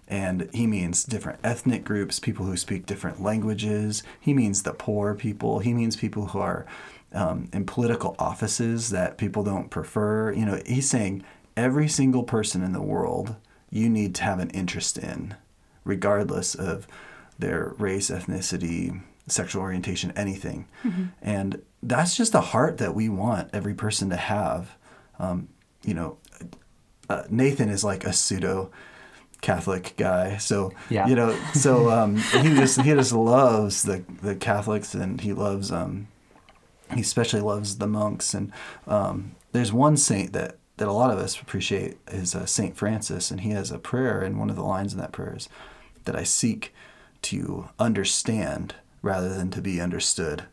And 0.09 0.49
he 0.53 0.65
means 0.65 1.03
different 1.03 1.39
ethnic 1.43 1.83
groups, 1.83 2.19
people 2.19 2.47
who 2.47 2.57
speak 2.57 2.87
different 2.87 3.21
languages. 3.21 4.01
He 4.19 4.33
means 4.33 4.63
the 4.63 4.73
poor 4.73 5.13
people. 5.13 5.59
He 5.59 5.73
means 5.73 5.95
people 5.95 6.27
who 6.27 6.39
are 6.39 6.65
um, 7.13 7.47
in 7.53 7.65
political 7.65 8.15
offices 8.17 8.89
that 8.89 9.17
people 9.19 9.43
don't 9.43 9.69
prefer. 9.69 10.33
You 10.33 10.45
know, 10.45 10.61
he's 10.65 10.89
saying 10.89 11.23
every 11.55 11.87
single 11.87 12.23
person 12.23 12.63
in 12.63 12.73
the 12.73 12.81
world 12.81 13.35
you 13.69 13.87
need 13.87 14.15
to 14.15 14.23
have 14.23 14.39
an 14.39 14.49
interest 14.49 14.97
in, 14.97 15.35
regardless 15.83 16.55
of 16.55 16.87
their 17.37 17.75
race, 17.77 18.09
ethnicity, 18.09 19.01
sexual 19.27 19.61
orientation, 19.61 20.11
anything. 20.15 20.67
And 21.21 21.61
that's 21.83 22.17
just 22.17 22.33
a 22.33 22.41
heart 22.41 22.79
that 22.79 22.95
we 22.95 23.09
want 23.09 23.49
every 23.53 23.75
person 23.75 24.09
to 24.09 24.15
have. 24.17 24.75
Um, 25.19 25.49
you 25.83 25.93
know, 25.93 26.17
uh, 27.09 27.23
Nathan 27.29 27.69
is 27.69 27.83
like 27.83 28.05
a 28.05 28.13
pseudo 28.13 28.71
Catholic 29.41 29.93
guy, 29.97 30.37
so 30.37 30.71
Yeah. 30.89 31.07
you 31.07 31.15
know, 31.15 31.37
so 31.53 31.89
um, 31.89 32.17
he 32.17 32.49
just 32.55 32.81
he 32.81 32.91
just 32.91 33.13
loves 33.13 33.83
the 33.83 34.03
the 34.21 34.35
Catholics, 34.35 34.93
and 34.93 35.21
he 35.21 35.33
loves 35.33 35.71
um, 35.71 36.07
he 36.93 37.01
especially 37.01 37.41
loves 37.41 37.77
the 37.77 37.87
monks. 37.87 38.33
And 38.33 38.51
um, 38.87 39.35
there's 39.51 39.71
one 39.71 39.97
saint 39.97 40.33
that 40.33 40.57
that 40.77 40.87
a 40.87 40.93
lot 40.93 41.11
of 41.11 41.19
us 41.19 41.39
appreciate 41.39 41.97
is 42.07 42.35
uh, 42.35 42.45
Saint 42.45 42.75
Francis, 42.77 43.31
and 43.31 43.41
he 43.41 43.51
has 43.51 43.71
a 43.71 43.77
prayer, 43.79 44.21
and 44.21 44.39
one 44.39 44.49
of 44.49 44.55
the 44.55 44.63
lines 44.63 44.93
in 44.93 44.99
that 44.99 45.11
prayer 45.11 45.35
is 45.35 45.49
that 46.05 46.15
I 46.15 46.23
seek 46.23 46.73
to 47.23 47.69
understand 47.77 48.75
rather 49.01 49.29
than 49.29 49.49
to 49.51 49.61
be 49.61 49.81
understood. 49.81 50.43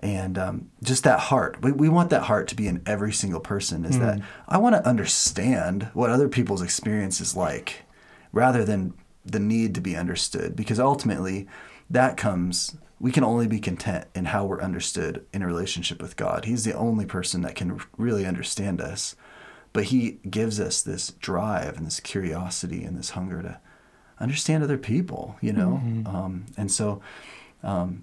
And 0.00 0.36
um, 0.38 0.70
just 0.82 1.04
that 1.04 1.18
heart, 1.18 1.62
we, 1.62 1.72
we 1.72 1.88
want 1.88 2.10
that 2.10 2.24
heart 2.24 2.48
to 2.48 2.54
be 2.54 2.66
in 2.68 2.82
every 2.86 3.12
single 3.12 3.40
person. 3.40 3.84
Is 3.86 3.98
that 3.98 4.20
I 4.46 4.58
want 4.58 4.74
to 4.74 4.86
understand 4.86 5.88
what 5.94 6.10
other 6.10 6.28
people's 6.28 6.60
experience 6.62 7.20
is 7.20 7.34
like, 7.34 7.82
rather 8.36 8.64
than 8.64 8.94
the 9.24 9.40
need 9.40 9.74
to 9.74 9.80
be 9.80 9.96
understood. 9.96 10.54
Because 10.54 10.78
ultimately, 10.78 11.48
that 11.90 12.16
comes. 12.16 12.76
We 12.98 13.12
can 13.12 13.24
only 13.24 13.46
be 13.46 13.58
content 13.58 14.06
in 14.14 14.26
how 14.26 14.46
we're 14.46 14.62
understood 14.62 15.26
in 15.32 15.42
a 15.42 15.46
relationship 15.46 16.00
with 16.00 16.16
God. 16.16 16.44
He's 16.44 16.64
the 16.64 16.72
only 16.72 17.04
person 17.04 17.42
that 17.42 17.54
can 17.54 17.80
really 17.98 18.24
understand 18.24 18.80
us 18.80 19.16
but 19.76 19.84
he 19.84 20.12
gives 20.30 20.58
us 20.58 20.80
this 20.80 21.10
drive 21.20 21.76
and 21.76 21.86
this 21.86 22.00
curiosity 22.00 22.82
and 22.82 22.96
this 22.96 23.10
hunger 23.10 23.42
to 23.42 23.60
understand 24.18 24.64
other 24.64 24.78
people 24.78 25.36
you 25.42 25.52
know 25.52 25.74
um, 26.06 26.46
and 26.56 26.72
so 26.72 27.02
um, 27.62 28.02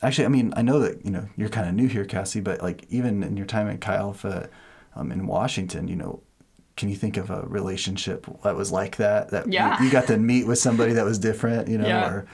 actually 0.00 0.24
i 0.24 0.28
mean 0.28 0.54
i 0.56 0.62
know 0.62 0.78
that 0.78 1.04
you 1.04 1.10
know 1.10 1.28
you're 1.36 1.50
kind 1.50 1.68
of 1.68 1.74
new 1.74 1.86
here 1.86 2.06
cassie 2.06 2.40
but 2.40 2.62
like 2.62 2.86
even 2.88 3.22
in 3.22 3.36
your 3.36 3.44
time 3.44 3.68
at 3.68 3.82
chi 3.82 3.94
alpha 3.94 4.48
um, 4.96 5.12
in 5.12 5.26
washington 5.26 5.86
you 5.86 5.96
know 5.96 6.22
can 6.76 6.88
you 6.88 6.96
think 6.96 7.16
of 7.16 7.30
a 7.30 7.42
relationship 7.42 8.26
that 8.42 8.56
was 8.56 8.72
like 8.72 8.96
that 8.96 9.30
that 9.30 9.46
you- 9.46 9.84
you, 9.86 9.90
got 9.90 10.06
to 10.08 10.16
meet 10.16 10.46
with 10.46 10.58
somebody 10.58 10.92
that 10.94 11.04
was 11.04 11.18
different 11.18 11.68
you 11.68 11.78
know 11.78 11.86
Yeah. 11.86 12.08
or 12.08 12.26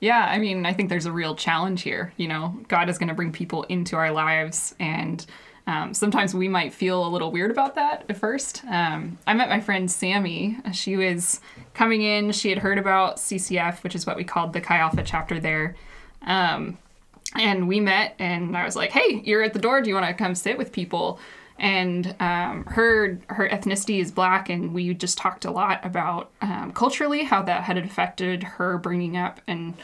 Yeah, 0.00 0.26
I 0.28 0.38
mean, 0.38 0.66
I 0.66 0.72
think 0.74 0.90
there's 0.90 1.06
a 1.06 1.12
real 1.12 1.34
challenge 1.34 1.80
here. 1.80 2.12
You 2.18 2.28
know, 2.28 2.54
God 2.68 2.90
is 2.90 2.98
going 2.98 3.08
to 3.08 3.14
bring 3.14 3.32
people 3.32 3.62
into 3.70 3.96
our 3.96 4.10
lives, 4.10 4.74
and 4.78 5.24
um, 5.66 5.94
sometimes 5.94 6.34
we 6.34 6.46
might 6.46 6.74
feel 6.74 7.06
a 7.06 7.08
little 7.08 7.32
weird 7.32 7.50
about 7.50 7.74
that 7.76 8.04
at 8.10 8.18
first. 8.18 8.62
Um, 8.66 9.16
I 9.26 9.32
met 9.32 9.48
my 9.48 9.60
friend 9.60 9.90
Sammy. 9.90 10.58
She 10.72 10.98
was 10.98 11.40
coming 11.72 12.02
in, 12.02 12.32
she 12.32 12.50
had 12.50 12.58
heard 12.58 12.76
about 12.76 13.16
CCF, 13.18 13.82
which 13.82 13.94
is 13.94 14.04
what 14.06 14.16
we 14.18 14.24
called 14.24 14.52
the 14.52 14.60
Chi 14.60 14.76
Alpha 14.76 15.02
chapter 15.02 15.40
there. 15.40 15.74
Um, 16.26 16.76
and 17.34 17.66
we 17.66 17.80
met, 17.80 18.14
and 18.18 18.54
I 18.58 18.64
was 18.64 18.76
like, 18.76 18.90
hey, 18.90 19.22
you're 19.24 19.42
at 19.42 19.54
the 19.54 19.58
door. 19.58 19.80
Do 19.80 19.88
you 19.88 19.94
want 19.94 20.06
to 20.06 20.12
come 20.12 20.34
sit 20.34 20.58
with 20.58 20.70
people? 20.70 21.18
And 21.58 22.14
um, 22.20 22.64
her 22.66 23.20
her 23.28 23.48
ethnicity 23.48 24.00
is 24.00 24.10
black, 24.10 24.48
and 24.48 24.74
we 24.74 24.92
just 24.94 25.18
talked 25.18 25.44
a 25.44 25.50
lot 25.50 25.84
about 25.84 26.30
um, 26.40 26.72
culturally 26.72 27.24
how 27.24 27.42
that 27.42 27.64
had 27.64 27.78
affected 27.78 28.42
her 28.42 28.78
bringing 28.78 29.16
up 29.16 29.40
and 29.46 29.74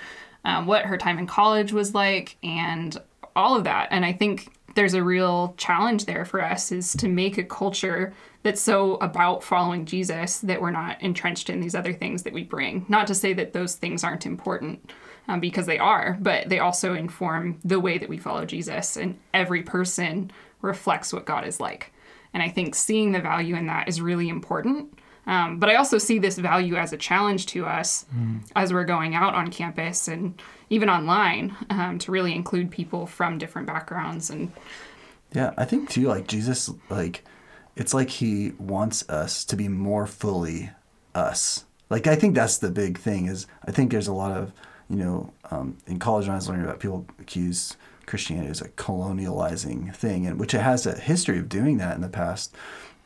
um, 0.44 0.66
what 0.66 0.86
her 0.86 0.96
time 0.96 1.18
in 1.18 1.26
college 1.26 1.72
was 1.72 1.94
like, 1.94 2.36
and 2.42 2.96
all 3.36 3.56
of 3.56 3.64
that. 3.64 3.88
And 3.90 4.04
I 4.04 4.12
think 4.12 4.48
there's 4.74 4.94
a 4.94 5.02
real 5.02 5.54
challenge 5.56 6.04
there 6.04 6.24
for 6.24 6.42
us 6.42 6.72
is 6.72 6.92
to 6.94 7.08
make 7.08 7.38
a 7.38 7.44
culture 7.44 8.12
that's 8.42 8.60
so 8.60 8.94
about 8.96 9.44
following 9.44 9.84
Jesus 9.84 10.38
that 10.38 10.60
we're 10.60 10.70
not 10.70 11.00
entrenched 11.02 11.50
in 11.50 11.60
these 11.60 11.74
other 11.74 11.92
things 11.92 12.22
that 12.22 12.32
we 12.32 12.44
bring. 12.44 12.86
Not 12.88 13.06
to 13.08 13.14
say 13.14 13.32
that 13.34 13.52
those 13.52 13.74
things 13.74 14.04
aren't 14.04 14.26
important. 14.26 14.92
Um, 15.28 15.38
because 15.38 15.66
they 15.66 15.78
are, 15.78 16.16
but 16.20 16.48
they 16.48 16.58
also 16.58 16.94
inform 16.94 17.60
the 17.62 17.78
way 17.78 17.98
that 17.98 18.08
we 18.08 18.18
follow 18.18 18.44
Jesus, 18.44 18.96
and 18.96 19.16
every 19.32 19.62
person 19.62 20.32
reflects 20.62 21.12
what 21.12 21.26
God 21.26 21.46
is 21.46 21.60
like. 21.60 21.92
And 22.32 22.42
I 22.42 22.48
think 22.48 22.74
seeing 22.74 23.12
the 23.12 23.20
value 23.20 23.56
in 23.56 23.66
that 23.66 23.88
is 23.88 24.00
really 24.00 24.28
important. 24.28 24.98
Um, 25.26 25.58
but 25.58 25.68
I 25.68 25.74
also 25.74 25.98
see 25.98 26.18
this 26.18 26.38
value 26.38 26.76
as 26.76 26.92
a 26.92 26.96
challenge 26.96 27.46
to 27.46 27.66
us 27.66 28.06
as 28.56 28.72
we're 28.72 28.84
going 28.84 29.14
out 29.14 29.34
on 29.34 29.50
campus 29.50 30.08
and 30.08 30.40
even 30.70 30.88
online 30.88 31.54
um, 31.68 31.98
to 31.98 32.12
really 32.12 32.34
include 32.34 32.70
people 32.70 33.06
from 33.06 33.38
different 33.38 33.66
backgrounds. 33.66 34.30
And 34.30 34.50
Yeah, 35.32 35.52
I 35.56 35.64
think 35.64 35.90
too, 35.90 36.06
like 36.06 36.26
Jesus, 36.26 36.70
like 36.88 37.24
it's 37.76 37.94
like 37.94 38.10
he 38.10 38.52
wants 38.58 39.08
us 39.08 39.44
to 39.46 39.56
be 39.56 39.68
more 39.68 40.06
fully 40.06 40.70
us. 41.14 41.64
Like 41.90 42.06
I 42.06 42.16
think 42.16 42.34
that's 42.34 42.58
the 42.58 42.70
big 42.70 42.98
thing. 42.98 43.26
Is 43.26 43.46
I 43.64 43.72
think 43.72 43.90
there's 43.90 44.08
a 44.08 44.12
lot 44.12 44.32
of 44.32 44.52
you 44.88 44.96
know 44.96 45.32
um, 45.50 45.76
in 45.86 45.98
college 45.98 46.26
when 46.26 46.32
I 46.32 46.36
was 46.36 46.48
learning 46.48 46.64
about 46.64 46.80
people 46.80 47.06
accuse 47.18 47.76
Christianity 48.06 48.50
is 48.50 48.60
a 48.60 48.68
colonializing 48.68 49.94
thing, 49.94 50.26
and 50.26 50.38
which 50.38 50.54
it 50.54 50.60
has 50.60 50.86
a 50.86 50.98
history 50.98 51.38
of 51.38 51.48
doing 51.48 51.78
that 51.78 51.94
in 51.94 52.00
the 52.00 52.08
past. 52.08 52.54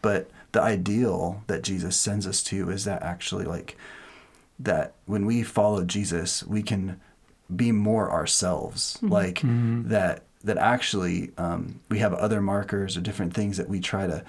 But 0.03 0.31
the 0.53 0.63
ideal 0.63 1.43
that 1.47 1.63
Jesus 1.63 1.97
sends 1.97 2.27
us 2.27 2.43
to 2.45 2.71
is 2.71 2.85
that 2.85 3.03
actually 3.03 3.45
like 3.45 3.77
that 4.59 4.95
when 5.07 5.27
we 5.27 5.43
follow 5.43 5.85
Jesus, 5.85 6.45
we 6.45 6.63
can 6.63 7.01
be 7.55 7.73
more 7.73 8.11
ourselves. 8.11 8.99
Like 9.03 9.41
that 9.89 10.23
that 10.45 10.59
actually 10.59 11.31
um, 11.39 11.81
we 11.89 11.99
have 11.99 12.13
other 12.15 12.41
markers 12.41 12.97
or 12.97 13.01
different 13.01 13.33
things 13.35 13.57
that 13.57 13.69
we 13.69 13.81
try 13.81 14.07
to 14.07 14.23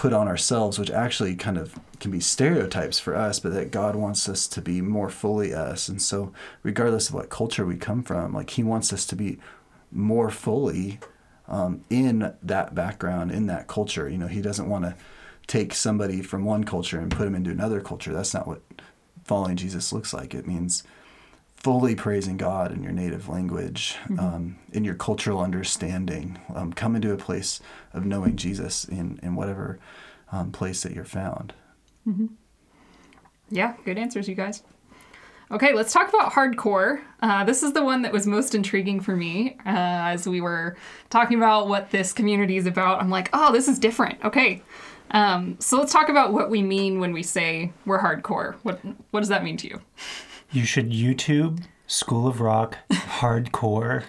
put 0.00 0.14
on 0.14 0.26
ourselves, 0.26 0.78
which 0.78 0.90
actually 0.90 1.34
kind 1.34 1.58
of 1.58 1.78
can 1.98 2.10
be 2.10 2.20
stereotypes 2.20 2.98
for 2.98 3.14
us, 3.14 3.38
but 3.38 3.52
that 3.52 3.70
God 3.70 3.94
wants 3.94 4.30
us 4.30 4.48
to 4.48 4.62
be 4.62 4.80
more 4.80 5.10
fully 5.10 5.52
us. 5.52 5.88
And 5.88 6.00
so, 6.00 6.32
regardless 6.62 7.10
of 7.10 7.14
what 7.16 7.28
culture 7.28 7.66
we 7.66 7.76
come 7.76 8.02
from, 8.02 8.32
like 8.32 8.48
He 8.48 8.62
wants 8.62 8.94
us 8.94 9.04
to 9.04 9.14
be 9.14 9.38
more 9.92 10.30
fully 10.30 11.00
um, 11.48 11.84
in 11.90 12.32
that 12.42 12.74
background, 12.74 13.30
in 13.30 13.46
that 13.48 13.68
culture. 13.68 14.08
You 14.08 14.16
know, 14.16 14.26
He 14.26 14.40
doesn't 14.40 14.70
want 14.70 14.86
to 14.86 14.96
take 15.46 15.74
somebody 15.74 16.22
from 16.22 16.46
one 16.46 16.64
culture 16.64 16.98
and 16.98 17.10
put 17.10 17.24
them 17.24 17.34
into 17.34 17.50
another 17.50 17.82
culture. 17.82 18.14
That's 18.14 18.32
not 18.32 18.46
what 18.46 18.62
following 19.24 19.56
Jesus 19.56 19.92
looks 19.92 20.14
like. 20.14 20.32
It 20.32 20.46
means 20.46 20.82
fully 21.62 21.94
praising 21.94 22.36
God 22.36 22.72
in 22.72 22.82
your 22.82 22.92
native 22.92 23.28
language, 23.28 23.96
um, 24.18 24.58
in 24.72 24.84
your 24.84 24.94
cultural 24.94 25.40
understanding. 25.40 26.38
Um, 26.54 26.72
come 26.72 26.96
into 26.96 27.12
a 27.12 27.16
place 27.16 27.60
of 27.92 28.04
knowing 28.04 28.36
Jesus 28.36 28.84
in, 28.84 29.20
in 29.22 29.34
whatever 29.34 29.78
um, 30.32 30.52
place 30.52 30.82
that 30.82 30.92
you're 30.92 31.04
found. 31.04 31.52
Yeah, 33.50 33.74
good 33.84 33.98
answers, 33.98 34.28
you 34.28 34.34
guys. 34.34 34.62
Okay, 35.50 35.74
let's 35.74 35.92
talk 35.92 36.08
about 36.08 36.32
hardcore. 36.32 37.02
Uh, 37.20 37.42
this 37.44 37.64
is 37.64 37.72
the 37.72 37.84
one 37.84 38.02
that 38.02 38.12
was 38.12 38.24
most 38.26 38.54
intriguing 38.54 39.00
for 39.00 39.16
me 39.16 39.56
uh, 39.66 40.14
as 40.14 40.26
we 40.28 40.40
were 40.40 40.76
talking 41.10 41.36
about 41.36 41.68
what 41.68 41.90
this 41.90 42.12
community 42.12 42.56
is 42.56 42.66
about. 42.66 43.02
I'm 43.02 43.10
like, 43.10 43.28
oh, 43.32 43.52
this 43.52 43.66
is 43.66 43.80
different. 43.80 44.24
Okay, 44.24 44.62
um, 45.10 45.56
so 45.58 45.76
let's 45.76 45.92
talk 45.92 46.08
about 46.08 46.32
what 46.32 46.50
we 46.50 46.62
mean 46.62 47.00
when 47.00 47.12
we 47.12 47.24
say 47.24 47.72
we're 47.84 48.00
hardcore. 48.00 48.54
What 48.62 48.80
what 49.10 49.20
does 49.20 49.28
that 49.28 49.42
mean 49.42 49.56
to 49.58 49.68
you? 49.68 49.80
You 50.52 50.64
should 50.64 50.90
YouTube 50.90 51.62
School 51.86 52.26
of 52.26 52.40
Rock 52.40 52.78
Hardcore 52.90 54.04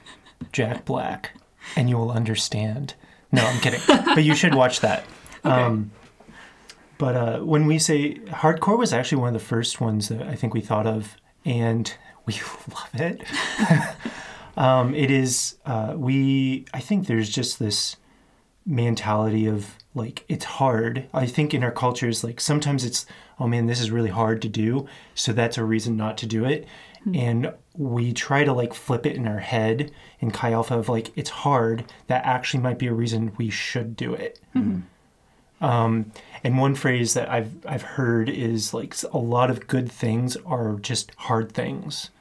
Jack 0.51 0.85
Black, 0.85 1.31
and 1.75 1.89
you 1.89 1.97
will 1.97 2.11
understand. 2.11 2.95
No, 3.31 3.45
I'm 3.45 3.59
kidding. 3.59 3.79
but 3.87 4.23
you 4.23 4.35
should 4.35 4.55
watch 4.55 4.81
that. 4.81 5.05
Um, 5.43 5.89
but 6.99 7.15
uh, 7.15 7.39
when 7.39 7.65
we 7.65 7.79
say 7.79 8.13
hardcore 8.27 8.77
was 8.77 8.93
actually 8.93 9.21
one 9.21 9.29
of 9.29 9.33
the 9.41 9.47
first 9.47 9.81
ones 9.81 10.07
that 10.09 10.21
I 10.21 10.35
think 10.35 10.53
we 10.53 10.61
thought 10.61 10.85
of, 10.85 11.17
and 11.43 11.91
we 12.27 12.35
love 12.69 12.89
it. 12.93 13.23
um, 14.55 14.93
it 14.93 15.09
is 15.09 15.57
uh, 15.65 15.95
we. 15.97 16.65
I 16.75 16.79
think 16.79 17.07
there's 17.07 17.27
just 17.27 17.57
this 17.57 17.95
mentality 18.67 19.47
of 19.47 19.77
like 19.95 20.23
it's 20.29 20.45
hard. 20.45 21.07
I 21.11 21.25
think 21.25 21.55
in 21.55 21.63
our 21.63 21.71
cultures, 21.71 22.23
like 22.23 22.39
sometimes 22.39 22.85
it's 22.85 23.07
oh 23.41 23.47
man, 23.47 23.65
this 23.65 23.81
is 23.81 23.89
really 23.89 24.09
hard 24.09 24.41
to 24.43 24.49
do, 24.49 24.87
so 25.15 25.33
that's 25.33 25.57
a 25.57 25.63
reason 25.63 25.97
not 25.97 26.15
to 26.19 26.27
do 26.27 26.45
it. 26.45 26.67
And 27.15 27.53
we 27.75 28.13
try 28.13 28.43
to 28.43 28.53
like 28.53 28.73
flip 28.75 29.07
it 29.07 29.15
in 29.15 29.27
our 29.27 29.39
head 29.39 29.91
in 30.19 30.29
Chi 30.29 30.51
Alpha 30.51 30.77
of 30.77 30.87
like 30.87 31.11
it's 31.17 31.31
hard. 31.31 31.85
That 32.05 32.23
actually 32.23 32.61
might 32.61 32.77
be 32.77 32.85
a 32.87 32.93
reason 32.93 33.33
we 33.37 33.49
should 33.49 33.95
do 33.95 34.13
it. 34.13 34.39
Um, 35.61 36.11
and 36.43 36.57
one 36.59 36.75
phrase 36.75 37.13
that 37.15 37.29
I've 37.29 37.65
I've 37.65 37.81
heard 37.81 38.29
is 38.29 38.73
like 38.73 38.95
a 39.11 39.17
lot 39.17 39.49
of 39.49 39.67
good 39.67 39.91
things 39.91 40.35
are 40.45 40.75
just 40.75 41.11
hard 41.17 41.51
things. 41.51 42.11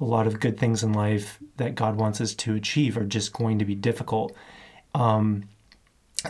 A 0.00 0.04
lot 0.04 0.26
of 0.26 0.40
good 0.40 0.58
things 0.58 0.82
in 0.82 0.92
life 0.92 1.38
that 1.56 1.74
God 1.74 1.96
wants 1.96 2.20
us 2.20 2.34
to 2.34 2.54
achieve 2.54 2.96
are 2.96 3.04
just 3.04 3.32
going 3.32 3.58
to 3.58 3.64
be 3.64 3.74
difficult. 3.74 4.34
Um, 4.94 5.44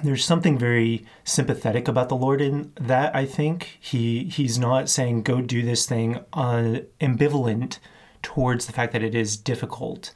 there's 0.03 0.25
something 0.25 0.59
very 0.59 1.05
sympathetic 1.25 1.89
about 1.89 2.09
the 2.09 2.17
Lord 2.17 2.41
in 2.41 2.73
that. 2.81 3.15
I 3.15 3.25
think 3.25 3.79
he 3.81 4.25
he's 4.25 4.59
not 4.59 4.89
saying 4.89 5.23
go 5.23 5.41
do 5.41 5.63
this 5.63 5.87
thing 5.87 6.21
uh, 6.33 6.81
ambivalent 7.01 7.79
towards 8.23 8.67
the 8.67 8.73
fact 8.73 8.93
that 8.93 9.03
it 9.03 9.15
is 9.15 9.37
difficult. 9.37 10.13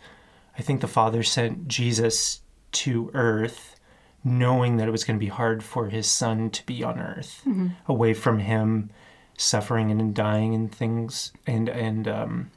I 0.58 0.62
think 0.62 0.80
the 0.80 0.88
Father 0.88 1.22
sent 1.22 1.68
Jesus 1.68 2.40
to 2.72 3.10
Earth 3.14 3.76
knowing 4.24 4.76
that 4.76 4.88
it 4.88 4.92
was 4.92 5.04
going 5.04 5.18
to 5.18 5.24
be 5.24 5.30
hard 5.30 5.62
for 5.62 5.88
his 5.88 6.06
son 6.06 6.48
to 6.50 6.64
be 6.64 6.84
on 6.84 6.98
earth 6.98 7.42
away 7.88 8.14
from 8.14 8.38
him 8.38 8.90
suffering 9.36 9.90
and 9.90 10.14
dying 10.14 10.54
and 10.54 10.72
things 10.72 11.32
and 11.46 11.68
and 11.68 12.06
um, 12.06 12.50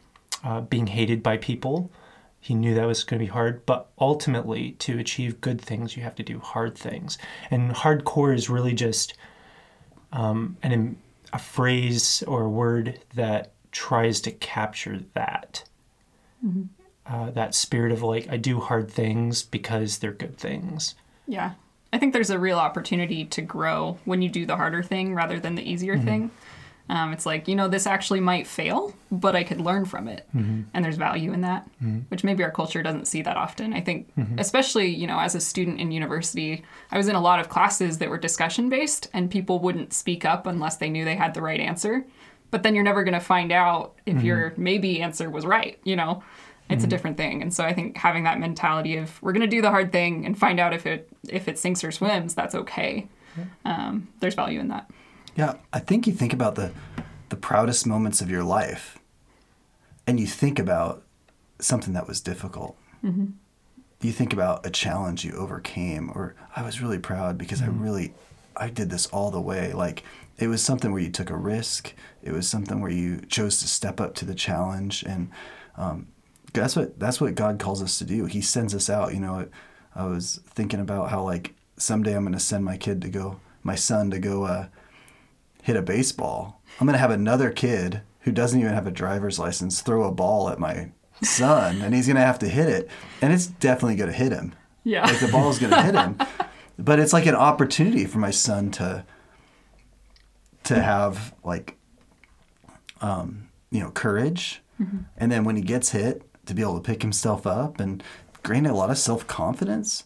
uh, 0.44 0.62
being 0.62 0.88
hated 0.88 1.24
by 1.24 1.38
people 1.38 1.92
he 2.46 2.54
knew 2.54 2.76
that 2.76 2.86
was 2.86 3.04
going 3.04 3.20
to 3.20 3.26
be 3.26 3.32
hard 3.32 3.66
but 3.66 3.90
ultimately 3.98 4.74
to 4.74 5.00
achieve 5.00 5.42
good 5.42 5.60
things 5.60 5.98
you 5.98 6.04
have 6.04 6.14
to 6.14 6.22
do 6.22 6.38
hard 6.38 6.78
things. 6.78 7.18
And 7.50 7.72
hardcore 7.72 8.36
is 8.36 8.52
really 8.52 8.74
just 8.74 9.16
um, 10.14 10.56
an, 10.62 10.96
a 11.34 11.40
phrase 11.40 12.24
or 12.28 12.44
a 12.44 12.50
word 12.50 13.00
that 13.16 13.54
tries 13.72 14.22
to 14.22 14.32
capture 14.32 15.00
that. 15.16 15.64
Uh, 17.08 17.32
that 17.32 17.56
spirit 17.56 17.92
of 17.92 18.04
like 18.04 18.28
i 18.30 18.38
do 18.38 18.60
hard 18.60 18.92
things 18.92 19.42
because 19.42 19.98
they're 19.98 20.12
good 20.12 20.38
things. 20.38 20.94
Yeah. 21.28 21.54
I 21.92 21.98
think 21.98 22.14
there's 22.14 22.30
a 22.30 22.38
real 22.38 22.60
opportunity 22.60 23.26
to 23.26 23.42
grow 23.42 23.98
when 24.06 24.22
you 24.22 24.30
do 24.30 24.46
the 24.46 24.56
harder 24.56 24.84
thing 24.84 25.16
rather 25.16 25.40
than 25.40 25.56
the 25.56 25.68
easier 25.68 25.98
thing. 25.98 26.30
Um, 26.88 27.14
it's 27.14 27.26
like, 27.26 27.48
you 27.48 27.56
know, 27.56 27.68
this 27.68 27.88
actually 27.88 28.20
might 28.20 28.46
fail, 28.46 28.94
but 29.12 29.36
I 29.36 29.44
could 29.44 29.60
learn 29.60 29.86
from 29.86 30.08
it. 30.08 30.28
Mm-hmm. 30.36 30.64
And 30.74 30.86
there's 30.86 30.98
value 30.98 31.34
in 31.34 31.42
that, 31.42 31.66
mm-hmm. 31.82 32.00
which 32.10 32.24
maybe 32.24 32.44
our 32.44 32.52
culture 32.52 32.84
doesn't 32.84 33.08
see 33.08 33.24
that 33.24 33.38
often. 33.38 33.74
I 33.74 33.82
think, 33.82 34.16
mm-hmm. 34.16 34.38
especially, 34.38 34.88
you 34.88 35.08
know, 35.08 35.20
as 35.20 35.34
a 35.34 35.42
student 35.42 35.80
in 35.80 35.92
university, 35.92 36.64
I 36.92 36.98
was 36.98 37.08
in 37.08 37.16
a 37.16 37.22
lot 37.22 37.40
of 37.40 37.50
classes 37.50 37.98
that 37.98 38.10
were 38.10 38.20
discussion 38.20 38.70
based 38.70 39.10
and 39.14 39.32
people 39.32 39.60
wouldn't 39.60 39.94
speak 39.94 40.26
up 40.26 40.46
unless 40.46 40.78
they 40.78 40.90
knew 40.90 41.06
they 41.06 41.16
had 41.16 41.34
the 41.34 41.42
right 41.42 41.60
answer. 41.60 42.06
But 42.52 42.62
then 42.62 42.76
you're 42.76 42.84
never 42.84 43.04
going 43.04 43.16
to 43.16 43.20
find 43.20 43.52
out 43.52 43.96
if 44.06 44.22
your 44.22 44.54
maybe 44.56 45.02
answer 45.02 45.30
was 45.30 45.46
right, 45.46 45.80
you 45.84 45.96
know? 45.96 46.24
it's 46.68 46.84
a 46.84 46.88
different 46.88 47.16
thing. 47.16 47.44
And 47.44 47.54
so 47.54 47.64
i 47.64 47.74
think 47.74 47.96
having 47.96 48.24
that 48.24 48.40
mentality 48.40 48.98
of 48.98 49.22
we're 49.22 49.34
going 49.34 49.42
to 49.42 49.56
do 49.56 49.62
the 49.62 49.70
hard 49.70 49.92
thing 49.92 50.26
and 50.26 50.36
find 50.36 50.60
out 50.60 50.74
if 50.74 50.88
it 50.88 51.08
if 51.30 51.48
it 51.48 51.60
sinks 51.60 51.84
or 51.84 51.92
swims 51.92 52.34
that's 52.34 52.56
okay. 52.56 53.08
Um, 53.66 54.08
there's 54.20 54.34
value 54.34 54.60
in 54.60 54.70
that 54.70 54.90
Yeah, 55.36 55.56
I 55.74 55.80
think 55.80 56.08
you 56.08 56.14
think 56.14 56.34
about 56.34 56.56
the 56.56 56.72
the 57.30 57.36
proudest 57.36 57.88
moments 57.88 58.22
of 58.22 58.30
your 58.30 58.44
life, 58.44 58.98
and 60.08 60.20
you 60.20 60.28
think 60.28 60.60
about 60.60 61.04
something 61.60 61.94
that 61.94 62.08
was 62.08 62.22
difficult. 62.22 62.78
You 64.02 64.12
think 64.12 64.34
about 64.34 64.66
a 64.66 64.70
challenge 64.70 65.26
you 65.26 65.34
overcame, 65.34 66.12
or 66.14 66.36
I 66.56 66.62
was 66.64 66.82
really 66.82 67.00
proud 67.00 67.38
because 67.38 67.62
I 67.62 67.68
really 67.68 68.14
I 68.56 68.70
did 68.70 68.90
this 68.90 69.08
all 69.08 69.32
the 69.32 69.42
way. 69.42 69.74
Like 69.74 70.04
it 70.38 70.48
was 70.48 70.64
something 70.64 70.92
where 70.92 71.02
you 71.02 71.12
took 71.12 71.30
a 71.30 71.36
risk. 71.36 71.94
It 72.22 72.32
was 72.32 72.48
something 72.48 72.82
where 72.82 72.92
you 72.92 73.22
chose 73.28 73.60
to 73.60 73.68
step 73.68 74.00
up 74.00 74.16
to 74.16 74.26
the 74.26 74.36
challenge, 74.36 75.04
and 75.04 75.30
um, 75.78 76.08
that's 76.54 76.76
what 76.76 76.98
that's 77.00 77.20
what 77.20 77.36
God 77.36 77.60
calls 77.60 77.82
us 77.84 77.98
to 78.00 78.06
do. 78.06 78.26
He 78.26 78.42
sends 78.42 78.74
us 78.74 78.90
out. 78.90 79.14
You 79.14 79.20
know, 79.20 79.48
I 79.96 80.06
was 80.06 80.40
thinking 80.46 80.80
about 80.80 81.10
how 81.10 81.24
like 81.24 81.54
someday 81.78 82.16
I'm 82.16 82.24
going 82.24 82.34
to 82.34 82.40
send 82.40 82.64
my 82.64 82.78
kid 82.78 83.02
to 83.02 83.10
go, 83.10 83.40
my 83.64 83.76
son 83.76 84.12
to 84.12 84.20
go 84.20 84.44
uh, 84.44 84.68
hit 85.66 85.76
a 85.76 85.82
baseball. 85.82 86.62
I'm 86.80 86.86
going 86.86 86.94
to 86.94 87.00
have 87.00 87.10
another 87.10 87.50
kid 87.50 88.02
who 88.20 88.32
doesn't 88.32 88.60
even 88.60 88.72
have 88.76 88.86
a 88.86 88.92
driver's 88.92 89.40
license 89.40 89.82
throw 89.82 90.04
a 90.04 90.12
ball 90.12 90.48
at 90.50 90.60
my 90.60 90.92
son, 91.24 91.82
and 91.82 91.96
he's 91.96 92.06
going 92.06 92.18
to 92.18 92.22
have 92.22 92.38
to 92.40 92.48
hit 92.48 92.70
it, 92.70 92.88
and 93.20 93.34
it's 93.34 93.48
definitely 93.48 93.96
going 93.96 94.12
to 94.12 94.16
hit 94.16 94.32
him. 94.32 94.54
yeah. 94.84 95.04
Like 95.06 95.20
the 95.20 95.28
ball's 95.28 95.58
going 95.58 95.72
to 95.72 95.82
hit 95.82 95.96
him, 95.96 96.20
but 96.78 97.00
it's 97.00 97.14
like 97.14 97.26
an 97.26 97.34
opportunity 97.34 98.06
for 98.06 98.20
my 98.20 98.30
son 98.30 98.70
to 98.72 99.06
to 100.66 100.80
have 100.80 101.34
like 101.44 101.78
um, 103.02 103.50
you 103.72 103.80
know 103.80 103.90
courage, 103.90 104.62
and 105.18 105.32
then 105.32 105.46
when 105.46 105.56
he 105.56 105.64
gets 105.64 105.90
hit, 105.90 106.22
to 106.46 106.54
be 106.54 106.62
able 106.62 106.76
to 106.76 106.82
pick 106.82 107.02
himself 107.02 107.48
up 107.48 107.80
and 107.80 108.04
gain 108.44 108.68
a 108.68 108.76
lot 108.76 108.92
of 108.92 109.00
self 109.00 109.26
confidence, 109.26 110.04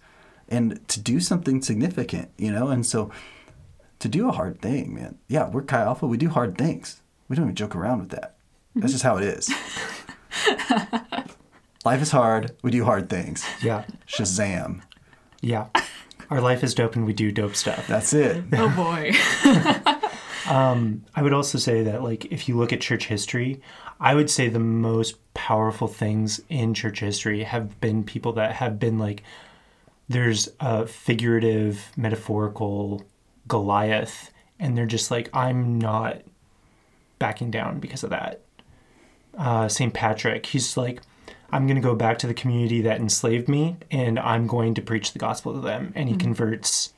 and 0.47 0.87
to 0.87 1.01
do 1.01 1.19
something 1.19 1.61
significant, 1.61 2.29
you 2.37 2.49
know, 2.49 2.69
and 2.69 2.85
so 2.85 3.11
to 3.99 4.07
do 4.07 4.29
a 4.29 4.31
hard 4.31 4.61
thing, 4.61 4.93
man. 4.93 5.17
Yeah, 5.27 5.49
we're 5.49 5.63
Chi 5.63 5.81
Alpha. 5.81 6.07
We 6.07 6.17
do 6.17 6.29
hard 6.29 6.57
things. 6.57 7.01
We 7.27 7.35
don't 7.35 7.45
even 7.45 7.55
joke 7.55 7.75
around 7.75 7.99
with 7.99 8.09
that. 8.09 8.35
That's 8.75 8.93
just 8.93 9.03
how 9.03 9.17
it 9.17 9.23
is. 9.23 9.49
Life 11.85 12.01
is 12.01 12.11
hard. 12.11 12.55
We 12.61 12.71
do 12.71 12.85
hard 12.85 13.09
things. 13.09 13.45
yeah 13.63 13.85
Shazam. 14.07 14.81
yeah 15.41 15.67
our 16.29 16.41
life 16.41 16.63
is 16.63 16.75
dope 16.75 16.95
and 16.95 17.05
we 17.05 17.13
do 17.13 17.31
dope 17.31 17.55
stuff 17.55 17.87
That's 17.87 18.13
it. 18.13 18.43
oh 18.53 18.69
boy 18.69 19.13
um, 20.53 21.03
I 21.15 21.21
would 21.23 21.33
also 21.33 21.57
say 21.57 21.83
that, 21.83 22.03
like, 22.03 22.25
if 22.25 22.47
you 22.49 22.57
look 22.57 22.71
at 22.73 22.81
church 22.81 23.07
history, 23.07 23.61
I 23.99 24.13
would 24.15 24.29
say 24.29 24.49
the 24.49 24.59
most 24.59 25.15
powerful 25.33 25.87
things 25.87 26.41
in 26.49 26.73
church 26.73 26.99
history 26.99 27.43
have 27.43 27.79
been 27.81 28.03
people 28.03 28.33
that 28.33 28.55
have 28.55 28.79
been 28.79 28.99
like, 28.99 29.23
there's 30.07 30.49
a 30.59 30.85
figurative, 30.85 31.91
metaphorical 31.97 33.03
Goliath, 33.49 34.31
and 34.57 34.77
they're 34.77 34.85
just 34.85 35.11
like, 35.11 35.29
I'm 35.35 35.77
not 35.77 36.21
backing 37.19 37.51
down 37.51 37.79
because 37.79 38.03
of 38.03 38.11
that. 38.11 38.41
Uh, 39.37 39.67
St. 39.67 39.93
Patrick, 39.93 40.45
he's 40.45 40.77
like, 40.77 41.01
I'm 41.51 41.67
going 41.67 41.75
to 41.75 41.81
go 41.81 41.95
back 41.95 42.17
to 42.19 42.27
the 42.27 42.33
community 42.33 42.81
that 42.81 43.01
enslaved 43.01 43.49
me, 43.49 43.77
and 43.91 44.17
I'm 44.17 44.47
going 44.47 44.73
to 44.75 44.81
preach 44.81 45.11
the 45.11 45.19
gospel 45.19 45.53
to 45.53 45.59
them. 45.59 45.91
And 45.95 46.07
he 46.07 46.15
converts 46.15 46.93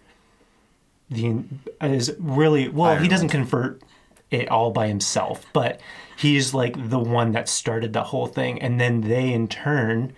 the 1.10 1.44
is 1.82 2.16
really 2.20 2.70
well. 2.70 2.98
He 2.98 3.08
doesn't 3.08 3.30
convert 3.30 3.82
it 4.30 4.50
all 4.50 4.72
by 4.72 4.88
himself, 4.88 5.46
but 5.52 5.82
he's 6.18 6.54
like 6.54 6.90
the 6.90 7.00
one 7.00 7.34
that 7.34 7.50
started 7.50 7.94
the 7.94 8.04
whole 8.06 8.28
thing. 8.28 8.62
And 8.62 8.80
then 8.80 9.02
they, 9.02 9.34
in 9.34 9.48
turn, 9.48 10.14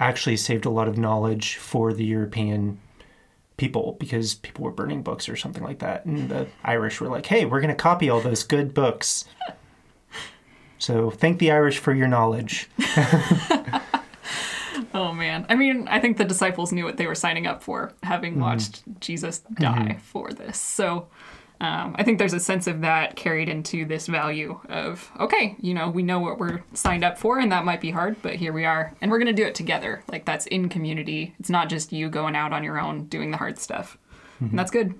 actually 0.00 0.36
saved 0.36 0.64
a 0.66 0.70
lot 0.70 0.88
of 0.88 0.98
knowledge 0.98 1.56
for 1.56 1.92
the 1.92 2.04
European 2.04 2.80
people 3.56 3.96
because 4.00 4.34
people 4.34 4.64
were 4.64 4.70
burning 4.70 5.02
books 5.02 5.28
or 5.28 5.36
something 5.36 5.62
like 5.62 5.78
that. 5.78 6.04
And 6.04 6.28
the 6.28 6.48
Irish 6.64 7.00
were 7.00 7.08
like, 7.08 7.26
hey, 7.26 7.44
we're 7.44 7.60
going 7.60 7.74
to 7.74 7.80
copy 7.80 8.10
all 8.10 8.20
those 8.20 8.42
good 8.42 8.74
books. 8.74 9.24
So 10.78 11.10
thank 11.10 11.38
the 11.38 11.50
Irish 11.52 11.78
for 11.78 11.94
your 11.94 12.08
knowledge. 12.08 12.68
Oh 14.94 15.12
man. 15.12 15.44
I 15.48 15.56
mean, 15.56 15.88
I 15.88 15.98
think 15.98 16.16
the 16.16 16.24
disciples 16.24 16.72
knew 16.72 16.84
what 16.84 16.96
they 16.96 17.06
were 17.08 17.16
signing 17.16 17.48
up 17.48 17.62
for, 17.64 17.92
having 18.04 18.34
mm-hmm. 18.34 18.42
watched 18.42 18.82
Jesus 19.00 19.40
die 19.40 19.68
mm-hmm. 19.68 19.98
for 19.98 20.32
this. 20.32 20.58
So 20.58 21.08
um, 21.64 21.96
I 21.98 22.02
think 22.02 22.18
there's 22.18 22.34
a 22.34 22.40
sense 22.40 22.66
of 22.66 22.82
that 22.82 23.16
carried 23.16 23.48
into 23.48 23.86
this 23.86 24.06
value 24.06 24.60
of, 24.68 25.10
okay, 25.18 25.56
you 25.60 25.72
know, 25.72 25.88
we 25.88 26.02
know 26.02 26.20
what 26.20 26.38
we're 26.38 26.62
signed 26.74 27.02
up 27.02 27.16
for, 27.16 27.38
and 27.38 27.50
that 27.52 27.64
might 27.64 27.80
be 27.80 27.90
hard, 27.90 28.20
but 28.20 28.34
here 28.34 28.52
we 28.52 28.66
are. 28.66 28.92
And 29.00 29.10
we're 29.10 29.18
going 29.18 29.34
to 29.34 29.42
do 29.42 29.48
it 29.48 29.54
together. 29.54 30.02
Like, 30.08 30.26
that's 30.26 30.44
in 30.46 30.68
community. 30.68 31.34
It's 31.40 31.48
not 31.48 31.70
just 31.70 31.90
you 31.90 32.10
going 32.10 32.36
out 32.36 32.52
on 32.52 32.64
your 32.64 32.78
own 32.78 33.06
doing 33.06 33.30
the 33.30 33.38
hard 33.38 33.58
stuff. 33.58 33.96
And 34.40 34.58
that's 34.58 34.70
good. 34.70 34.94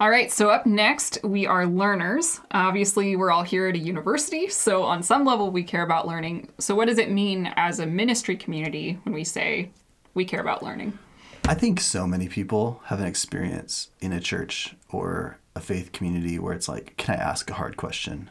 All 0.00 0.10
right, 0.10 0.32
so 0.32 0.50
up 0.50 0.66
next, 0.66 1.18
we 1.22 1.46
are 1.46 1.64
learners. 1.64 2.40
Obviously, 2.50 3.14
we're 3.14 3.30
all 3.30 3.44
here 3.44 3.68
at 3.68 3.76
a 3.76 3.78
university, 3.78 4.48
so 4.48 4.82
on 4.82 5.00
some 5.00 5.24
level, 5.24 5.52
we 5.52 5.62
care 5.62 5.84
about 5.84 6.08
learning. 6.08 6.48
So, 6.58 6.74
what 6.74 6.88
does 6.88 6.98
it 6.98 7.12
mean 7.12 7.52
as 7.54 7.78
a 7.78 7.86
ministry 7.86 8.36
community 8.36 8.98
when 9.04 9.14
we 9.14 9.22
say 9.22 9.70
we 10.14 10.24
care 10.24 10.40
about 10.40 10.64
learning? 10.64 10.98
I 11.46 11.54
think 11.54 11.80
so 11.80 12.06
many 12.06 12.28
people 12.28 12.80
have 12.86 13.00
an 13.00 13.06
experience 13.06 13.90
in 14.00 14.12
a 14.12 14.20
church 14.20 14.74
or 14.90 15.38
a 15.54 15.60
faith 15.60 15.92
community 15.92 16.38
where 16.38 16.54
it's 16.54 16.68
like, 16.68 16.96
can 16.96 17.16
I 17.16 17.22
ask 17.22 17.50
a 17.50 17.54
hard 17.54 17.76
question? 17.76 18.30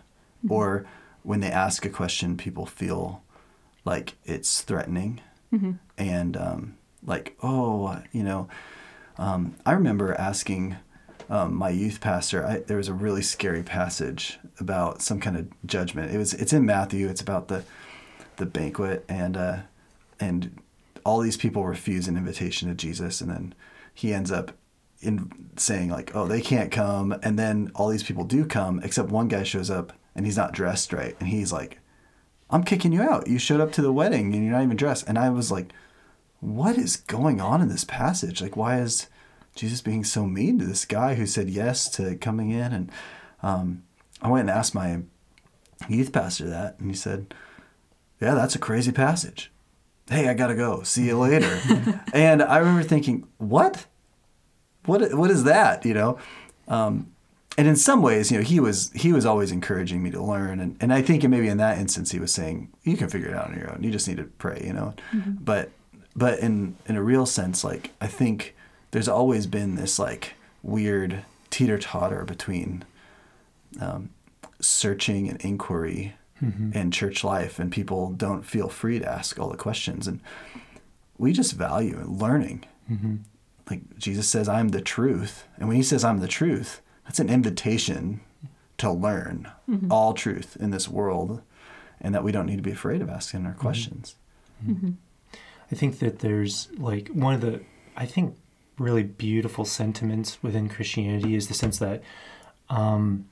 Or 0.49 0.86
when 1.21 1.39
they 1.39 1.52
ask 1.52 1.86
a 1.86 1.89
question, 1.89 2.36
people 2.38 2.65
feel 2.65 3.21
like 3.86 4.15
it's 4.26 4.62
threatening 4.62 5.21
and 5.97 6.36
um, 6.36 6.78
like, 7.06 7.38
oh, 7.43 8.02
you 8.12 8.23
know, 8.23 8.47
um, 9.17 9.56
I 9.65 9.73
remember 9.73 10.15
asking 10.15 10.78
um, 11.30 11.56
my 11.56 11.69
youth 11.69 12.02
pastor. 12.02 12.45
I, 12.45 12.58
there 12.60 12.78
was 12.78 12.88
a 12.88 12.93
really 12.93 13.21
scary 13.21 13.63
passage 13.63 14.39
about 14.60 15.02
some 15.02 15.19
kind 15.19 15.38
of 15.38 15.47
judgment. 15.65 16.13
It 16.13 16.17
was 16.17 16.34
it's 16.34 16.52
in 16.54 16.65
Matthew. 16.65 17.08
It's 17.08 17.21
about 17.21 17.47
the 17.47 17.63
the 18.38 18.45
banquet 18.47 19.06
and 19.08 19.38
uh, 19.38 19.58
and 20.19 20.60
all 21.06 21.20
these 21.20 21.38
people 21.38 21.66
refuse 21.66 22.08
an 22.08 22.18
invitation 22.18 22.70
to 22.70 22.76
Jesus, 22.76 23.22
and 23.22 23.30
then 23.30 23.56
he 23.94 24.13
ends 24.13 24.32
up 24.32 24.52
in 25.02 25.50
saying 25.58 25.89
like, 25.89 26.16
"Oh, 26.16 26.28
they 26.28 26.42
can't 26.42 26.72
come," 26.72 27.16
and 27.24 27.38
then 27.38 27.72
all 27.76 27.89
these 27.89 28.04
people 28.04 28.24
do 28.24 28.46
come, 28.46 28.80
except 28.84 29.10
one 29.10 29.28
guy 29.28 29.44
shows 29.44 29.70
up 29.70 29.94
and 30.16 30.26
he's 30.26 30.38
not 30.38 30.54
dressed 30.54 30.94
right, 30.94 31.16
and 31.20 31.30
he's 31.30 31.52
like, 31.52 31.80
"I'm 32.50 32.63
kicking 32.63 32.94
you 32.94 33.02
out. 33.02 33.28
You 33.28 33.39
showed 33.39 33.62
up 33.62 33.72
to 33.74 33.82
the 33.82 33.94
wedding 33.94 34.34
and 34.34 34.44
you're 34.44 34.54
not 34.54 34.63
even 34.63 34.78
dressed." 34.78 35.08
And 35.08 35.18
I 35.18 35.30
was 35.30 35.52
like, 35.52 35.74
"What 36.39 36.78
is 36.78 36.98
going 36.98 37.42
on 37.42 37.62
in 37.62 37.70
this 37.70 37.84
passage? 37.84 38.42
Like, 38.42 38.56
why 38.56 38.80
is 38.80 39.08
Jesus 39.56 39.82
being 39.82 40.04
so 40.04 40.26
mean 40.26 40.60
to 40.60 40.66
this 40.66 40.86
guy 40.86 41.16
who 41.16 41.26
said 41.26 41.50
yes 41.50 41.89
to 41.92 42.16
coming 42.16 42.52
in?" 42.52 42.72
And 42.74 42.92
um, 43.42 43.84
I 44.22 44.30
went 44.30 44.50
and 44.50 44.58
asked 44.58 44.76
my 44.76 45.02
youth 45.89 46.12
pastor 46.13 46.50
that, 46.50 46.80
and 46.80 46.89
he 46.89 46.96
said, 46.96 47.34
"Yeah, 48.22 48.36
that's 48.36 48.56
a 48.56 48.60
crazy 48.60 48.92
passage." 48.92 49.53
Hey, 50.10 50.28
I 50.28 50.34
gotta 50.34 50.56
go. 50.56 50.84
See 50.84 51.06
you 51.06 51.18
later. 51.18 51.60
and 52.13 52.42
I 52.42 52.58
remember 52.58 52.84
thinking, 52.84 53.28
what? 53.38 53.86
What? 54.86 55.13
What 55.13 55.32
is 55.32 55.44
that? 55.46 55.86
You 55.86 55.94
know. 55.94 56.20
Um, 56.68 57.13
and 57.58 57.68
in 57.68 57.76
some 57.76 58.02
ways, 58.02 58.32
you 58.32 58.38
know, 58.38 58.44
he 58.44 58.60
was 58.60 58.92
he 58.94 59.13
was 59.13 59.26
always 59.26 59.52
encouraging 59.52 60.02
me 60.02 60.10
to 60.12 60.22
learn, 60.22 60.60
and, 60.60 60.76
and 60.80 60.92
I 60.94 61.02
think 61.02 61.24
maybe 61.28 61.48
in 61.48 61.58
that 61.58 61.78
instance 61.78 62.12
he 62.12 62.20
was 62.20 62.32
saying 62.32 62.72
you 62.84 62.98
can 62.98 63.10
figure 63.10 63.30
it 63.30 63.36
out 63.36 63.50
on 63.50 63.58
your 63.58 63.72
own. 63.72 63.84
You 63.84 63.92
just 63.92 64.08
need 64.08 64.18
to 64.18 64.24
pray, 64.24 64.62
you 64.66 64.74
know. 64.74 64.94
But 65.39 65.70
but 66.16 66.39
in 66.39 66.78
in 66.88 66.96
a 66.96 67.04
real 67.04 67.26
sense, 67.26 67.63
like 67.63 67.92
I 68.02 68.08
think 68.08 68.56
there's 68.92 69.08
always 69.08 69.46
been 69.46 69.76
this 69.76 70.00
like 70.00 70.34
weird 70.63 71.26
teeter 71.50 71.78
totter 71.78 72.26
between 72.26 72.84
um, 73.80 74.10
searching 74.60 75.30
and 75.30 75.39
inquiry 75.42 76.16
Mm-hmm. 76.44 76.72
and 76.74 76.92
church 76.92 77.24
life, 77.24 77.58
and 77.58 77.72
people 77.72 78.12
don't 78.12 78.44
feel 78.44 78.68
free 78.68 79.00
to 79.00 79.10
ask 79.10 79.40
all 79.40 79.50
the 79.50 79.58
questions. 79.58 80.08
And 80.08 80.20
we 81.18 81.32
just 81.32 81.54
value 81.54 82.04
learning. 82.06 82.66
Mm-hmm. 82.92 83.16
Like 83.70 83.98
Jesus 83.98 84.28
says, 84.28 84.50
I'm 84.50 84.70
the 84.70 84.82
truth. 84.82 85.46
And 85.58 85.68
when 85.68 85.78
he 85.78 85.84
says, 85.84 86.04
I'm 86.04 86.20
the 86.20 86.28
truth, 86.28 86.82
that's 87.06 87.20
an 87.20 87.30
invitation 87.30 88.20
to 88.78 88.92
learn 88.92 89.50
mm-hmm. 89.70 89.92
all 89.92 90.14
truth 90.14 90.58
in 90.60 90.72
this 90.72 90.90
world 90.90 91.42
and 92.02 92.14
that 92.14 92.24
we 92.24 92.32
don't 92.32 92.46
need 92.46 92.58
to 92.58 92.62
be 92.62 92.72
afraid 92.72 93.02
of 93.02 93.10
asking 93.10 93.46
our 93.46 93.54
questions. 93.54 94.16
I 95.72 95.76
think 95.76 96.00
that 96.00 96.20
there's 96.20 96.68
like 96.78 97.08
one 97.10 97.34
of 97.34 97.42
the, 97.42 97.62
I 97.96 98.06
think, 98.06 98.38
really 98.78 99.04
beautiful 99.04 99.66
sentiments 99.66 100.42
within 100.44 100.68
Christianity 100.68 101.36
is 101.36 101.48
the 101.48 101.54
sense 101.54 101.80
that 101.80 102.04
um, 102.70 103.30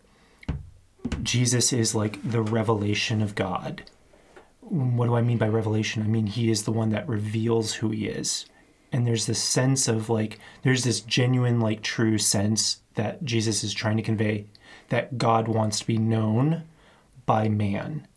Jesus 1.24 1.74
is 1.74 1.96
like 1.96 2.20
the 2.30 2.42
revelation 2.42 3.22
of 3.22 3.36
God. 3.36 3.84
What 4.62 5.08
do 5.08 5.16
I 5.16 5.22
mean 5.22 5.38
by 5.38 5.48
revelation? 5.48 6.04
I 6.04 6.08
mean, 6.08 6.28
he 6.28 6.50
is 6.50 6.64
the 6.64 6.72
one 6.72 6.90
that 6.90 7.08
reveals 7.08 7.76
who 7.76 7.90
he 7.90 8.08
is. 8.08 8.46
And 8.92 9.08
there's 9.08 9.26
this 9.26 9.42
sense 9.42 9.88
of 9.88 10.10
like, 10.10 10.40
there's 10.64 10.84
this 10.84 11.00
genuine, 11.00 11.60
like, 11.60 11.82
true 11.82 12.18
sense 12.18 12.82
that 12.96 13.24
Jesus 13.24 13.64
is 13.64 13.74
trying 13.74 13.98
to 13.98 14.04
convey 14.04 14.46
that 14.90 15.18
God 15.18 15.48
wants 15.48 15.80
to 15.80 15.88
be 15.88 15.98
known 15.98 16.64
by 17.26 17.48
man. 17.48 18.08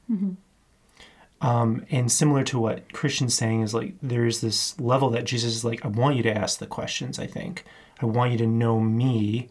Um, 1.40 1.84
and 1.90 2.10
similar 2.10 2.42
to 2.44 2.58
what 2.58 2.92
Christian's 2.92 3.34
saying 3.34 3.62
is 3.62 3.74
like 3.74 3.94
there's 4.02 4.40
this 4.40 4.78
level 4.80 5.10
that 5.10 5.24
Jesus 5.24 5.54
is 5.54 5.64
like, 5.64 5.84
I 5.84 5.88
want 5.88 6.16
you 6.16 6.22
to 6.24 6.36
ask 6.36 6.58
the 6.58 6.66
questions, 6.66 7.18
I 7.18 7.26
think. 7.26 7.64
I 8.00 8.06
want 8.06 8.32
you 8.32 8.38
to 8.38 8.46
know 8.46 8.80
me. 8.80 9.50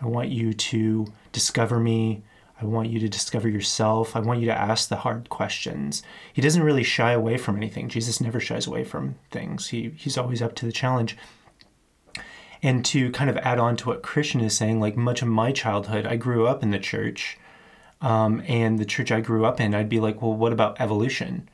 I 0.00 0.06
want 0.06 0.30
you 0.30 0.52
to 0.54 1.12
discover 1.32 1.78
me. 1.78 2.22
I 2.60 2.66
want 2.66 2.90
you 2.90 2.98
to 3.00 3.08
discover 3.08 3.48
yourself. 3.48 4.14
I 4.14 4.20
want 4.20 4.40
you 4.40 4.46
to 4.46 4.58
ask 4.58 4.88
the 4.88 4.96
hard 4.96 5.28
questions. 5.30 6.02
He 6.32 6.42
doesn't 6.42 6.62
really 6.62 6.82
shy 6.82 7.12
away 7.12 7.38
from 7.38 7.56
anything. 7.56 7.88
Jesus 7.88 8.20
never 8.20 8.38
shies 8.38 8.66
away 8.66 8.84
from 8.84 9.16
things. 9.30 9.68
He 9.68 9.92
he's 9.96 10.18
always 10.18 10.42
up 10.42 10.54
to 10.56 10.66
the 10.66 10.72
challenge. 10.72 11.16
And 12.62 12.84
to 12.86 13.10
kind 13.12 13.30
of 13.30 13.38
add 13.38 13.58
on 13.58 13.76
to 13.76 13.88
what 13.88 14.02
Christian 14.02 14.42
is 14.42 14.54
saying, 14.54 14.80
like 14.80 14.96
much 14.96 15.22
of 15.22 15.28
my 15.28 15.50
childhood, 15.50 16.06
I 16.06 16.16
grew 16.16 16.46
up 16.46 16.62
in 16.62 16.70
the 16.70 16.78
church 16.78 17.38
um, 18.02 18.42
and 18.46 18.78
the 18.78 18.84
church 18.84 19.10
I 19.10 19.20
grew 19.20 19.44
up 19.46 19.60
in, 19.60 19.74
I'd 19.74 19.88
be 19.88 20.00
like, 20.00 20.20
well, 20.20 20.34
what 20.34 20.52
about 20.52 20.80
evolution? 20.80 21.48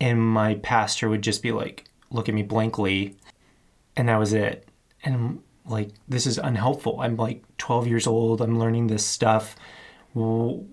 And 0.00 0.20
my 0.20 0.54
pastor 0.56 1.08
would 1.08 1.22
just 1.22 1.42
be 1.42 1.52
like, 1.52 1.84
look 2.10 2.28
at 2.28 2.34
me 2.34 2.42
blankly, 2.42 3.16
and 3.96 4.08
that 4.08 4.18
was 4.18 4.32
it. 4.32 4.68
And 5.04 5.14
I'm 5.14 5.42
like, 5.66 5.90
this 6.08 6.26
is 6.26 6.38
unhelpful. 6.38 7.00
I'm 7.00 7.16
like 7.16 7.44
12 7.58 7.86
years 7.86 8.06
old. 8.06 8.40
I'm 8.40 8.58
learning 8.58 8.86
this 8.86 9.04
stuff. 9.04 9.56
Well, 10.14 10.64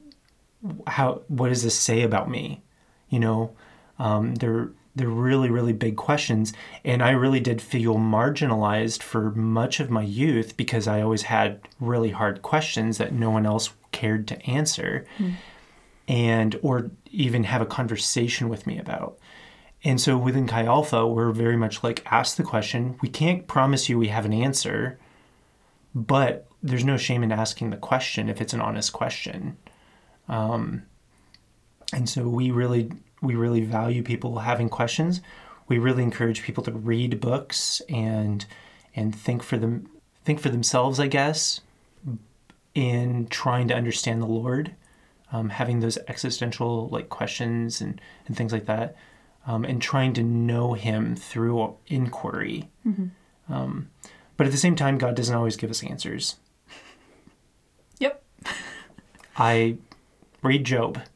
how? 0.87 1.21
What 1.27 1.49
does 1.49 1.63
this 1.63 1.77
say 1.77 2.03
about 2.03 2.29
me? 2.29 2.61
You 3.09 3.19
know, 3.19 3.51
um, 3.99 4.35
they're 4.35 4.69
they're 4.95 5.09
really 5.09 5.49
really 5.49 5.73
big 5.73 5.97
questions, 5.97 6.53
and 6.85 7.01
I 7.01 7.11
really 7.11 7.39
did 7.39 7.61
feel 7.61 7.95
marginalized 7.95 9.01
for 9.01 9.31
much 9.31 9.79
of 9.79 9.89
my 9.89 10.03
youth 10.03 10.55
because 10.55 10.87
I 10.87 11.01
always 11.01 11.23
had 11.23 11.59
really 11.79 12.11
hard 12.11 12.41
questions 12.41 12.97
that 12.99 13.13
no 13.13 13.29
one 13.31 13.45
else 13.45 13.71
cared 13.91 14.27
to 14.29 14.41
answer 14.45 15.05
and 16.07 16.57
or 16.61 16.91
even 17.11 17.43
have 17.45 17.61
a 17.61 17.65
conversation 17.65 18.49
with 18.49 18.65
me 18.65 18.77
about 18.77 19.17
and 19.83 19.99
so 19.99 20.17
within 20.17 20.47
chi 20.47 20.65
alpha 20.65 21.05
we're 21.07 21.31
very 21.31 21.57
much 21.57 21.83
like 21.83 22.03
ask 22.11 22.35
the 22.37 22.43
question 22.43 22.97
we 23.01 23.09
can't 23.09 23.47
promise 23.47 23.89
you 23.89 23.97
we 23.97 24.07
have 24.07 24.25
an 24.25 24.33
answer 24.33 24.99
but 25.93 26.47
there's 26.63 26.85
no 26.85 26.97
shame 26.97 27.23
in 27.23 27.31
asking 27.31 27.69
the 27.69 27.77
question 27.77 28.29
if 28.29 28.41
it's 28.41 28.53
an 28.53 28.61
honest 28.61 28.93
question 28.93 29.57
um, 30.27 30.83
and 31.93 32.07
so 32.07 32.27
we 32.27 32.51
really 32.51 32.91
we 33.21 33.35
really 33.35 33.61
value 33.61 34.03
people 34.03 34.39
having 34.39 34.69
questions 34.69 35.21
we 35.67 35.77
really 35.77 36.03
encourage 36.03 36.43
people 36.43 36.63
to 36.63 36.71
read 36.71 37.19
books 37.19 37.81
and 37.89 38.45
and 38.95 39.15
think 39.15 39.41
for 39.41 39.57
them 39.57 39.89
think 40.23 40.39
for 40.39 40.49
themselves 40.49 40.99
i 40.99 41.07
guess 41.07 41.61
in 42.73 43.27
trying 43.27 43.67
to 43.67 43.75
understand 43.75 44.21
the 44.21 44.27
Lord, 44.27 44.75
um, 45.31 45.49
having 45.49 45.79
those 45.79 45.97
existential 46.07 46.87
like 46.89 47.09
questions 47.09 47.81
and, 47.81 47.99
and 48.27 48.35
things 48.35 48.53
like 48.53 48.65
that, 48.65 48.95
um, 49.45 49.65
and 49.65 49.81
trying 49.81 50.13
to 50.13 50.23
know 50.23 50.73
Him 50.73 51.15
through 51.15 51.75
inquiry. 51.87 52.69
Um, 53.49 53.89
but 54.37 54.47
at 54.47 54.51
the 54.51 54.57
same 54.57 54.75
time, 54.75 54.97
God 54.97 55.15
doesn't 55.15 55.35
always 55.35 55.57
give 55.57 55.69
us 55.69 55.83
answers. 55.83 56.37
I 59.37 59.77
read 60.41 60.65
Job. 60.65 61.01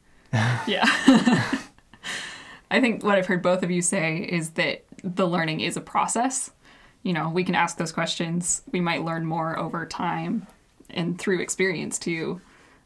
Yeah. 0.66 0.84
I 2.70 2.80
think 2.80 3.02
what 3.02 3.16
I've 3.16 3.26
heard 3.26 3.42
both 3.42 3.62
of 3.62 3.70
you 3.70 3.80
say 3.80 4.18
is 4.18 4.50
that 4.50 4.84
the 5.02 5.26
learning 5.26 5.60
is 5.60 5.78
a 5.78 5.80
process. 5.80 6.50
You 7.02 7.14
know, 7.14 7.30
we 7.30 7.44
can 7.44 7.54
ask 7.54 7.78
those 7.78 7.92
questions. 7.92 8.62
We 8.72 8.80
might 8.80 9.04
learn 9.04 9.24
more 9.24 9.58
over 9.58 9.86
time 9.86 10.46
and 10.90 11.18
through 11.18 11.40
experience 11.40 11.98
too. 11.98 12.40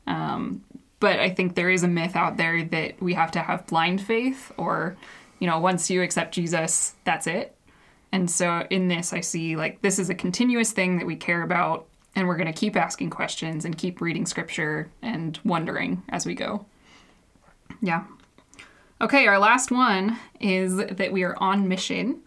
Um, 0.07 0.62
but 1.01 1.19
I 1.19 1.31
think 1.31 1.55
there 1.55 1.71
is 1.71 1.83
a 1.83 1.88
myth 1.88 2.14
out 2.14 2.37
there 2.37 2.62
that 2.62 3.03
we 3.03 3.14
have 3.14 3.33
to 3.33 3.40
have 3.40 3.66
blind 3.66 4.03
faith 4.03 4.53
or, 4.57 4.97
you 5.38 5.47
know, 5.47 5.59
once 5.59 5.90
you 5.90 6.03
accept 6.03 6.35
Jesus, 6.35 6.95
that's 7.05 7.27
it. 7.27 7.57
And 8.12 8.31
so 8.31 8.66
in 8.71 8.88
this, 8.88 9.12
I 9.12 9.21
see 9.21 9.57
like 9.57 9.81
this 9.81 9.99
is 9.99 10.11
a 10.11 10.14
continuous 10.14 10.73
thing 10.73 10.99
that 10.99 11.07
we 11.07 11.16
care 11.16 11.43
about, 11.43 11.87
and 12.14 12.27
we're 12.27 12.37
going 12.37 12.53
to 12.53 12.59
keep 12.59 12.77
asking 12.77 13.11
questions 13.11 13.64
and 13.64 13.79
keep 13.79 14.01
reading 14.01 14.27
scripture 14.27 14.90
and 15.03 15.38
wondering 15.44 16.03
as 16.09 16.27
we 16.27 16.35
go. 16.35 16.66
Yeah. 17.81 18.05
Okay, 19.01 19.27
our 19.27 19.38
last 19.38 19.70
one 19.70 20.18
is 20.40 20.77
that 20.77 21.12
we 21.12 21.23
are 21.23 21.37
on 21.38 21.68
mission. 21.68 22.20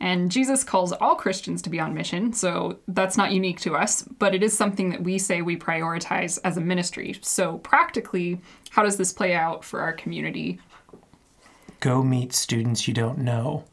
And 0.00 0.30
Jesus 0.30 0.64
calls 0.64 0.92
all 0.92 1.14
Christians 1.14 1.60
to 1.62 1.70
be 1.70 1.78
on 1.78 1.92
mission, 1.92 2.32
so 2.32 2.78
that's 2.88 3.18
not 3.18 3.32
unique 3.32 3.60
to 3.60 3.76
us, 3.76 4.02
but 4.02 4.34
it 4.34 4.42
is 4.42 4.56
something 4.56 4.88
that 4.90 5.02
we 5.02 5.18
say 5.18 5.42
we 5.42 5.58
prioritize 5.58 6.38
as 6.42 6.56
a 6.56 6.60
ministry. 6.60 7.18
So, 7.20 7.58
practically, 7.58 8.40
how 8.70 8.82
does 8.82 8.96
this 8.96 9.12
play 9.12 9.34
out 9.34 9.62
for 9.62 9.80
our 9.82 9.92
community? 9.92 10.58
Go 11.80 12.02
meet 12.02 12.32
students 12.32 12.88
you 12.88 12.94
don't 12.94 13.18
know. 13.18 13.64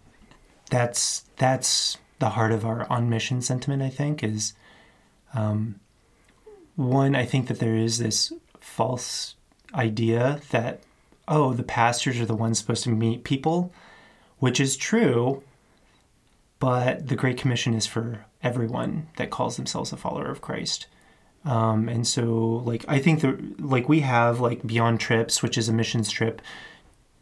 That's 0.70 1.24
that's 1.38 1.98
the 2.20 2.30
heart 2.30 2.52
of 2.52 2.66
our 2.66 2.86
on 2.92 3.10
mission 3.10 3.42
sentiment. 3.42 3.82
I 3.82 3.90
think 3.90 4.22
is 4.22 4.54
um, 5.34 5.80
one. 6.76 7.16
I 7.16 7.26
think 7.26 7.48
that 7.48 7.60
there 7.60 7.76
is 7.76 7.98
this 7.98 8.32
false 8.60 9.36
idea 9.74 10.42
that 10.52 10.82
oh, 11.30 11.54
the 11.54 11.64
pastors 11.64 12.20
are 12.22 12.26
the 12.26 12.34
ones 12.36 12.58
supposed 12.58 12.86
to 12.86 12.90
meet 12.90 13.26
people, 13.26 13.74
which 14.40 14.62
is 14.62 14.78
true 14.78 15.44
but 16.60 17.08
the 17.08 17.16
Great 17.16 17.38
Commission 17.38 17.74
is 17.74 17.86
for 17.86 18.26
everyone 18.42 19.08
that 19.18 19.30
calls 19.30 19.58
themselves 19.58 19.92
a 19.94 19.98
follower 19.98 20.30
of 20.30 20.42
Christ. 20.42 20.88
Um, 21.46 21.88
and 21.88 22.06
so, 22.06 22.62
like, 22.66 22.84
I 22.88 23.00
think 23.00 23.22
the 23.22 23.38
like 23.60 23.88
we 23.88 24.02
have 24.02 24.40
like 24.40 24.66
Beyond 24.66 25.00
Trips, 25.00 25.44
which 25.44 25.58
is 25.58 25.70
a 25.70 25.74
missions 25.74 26.12
trip 26.12 26.42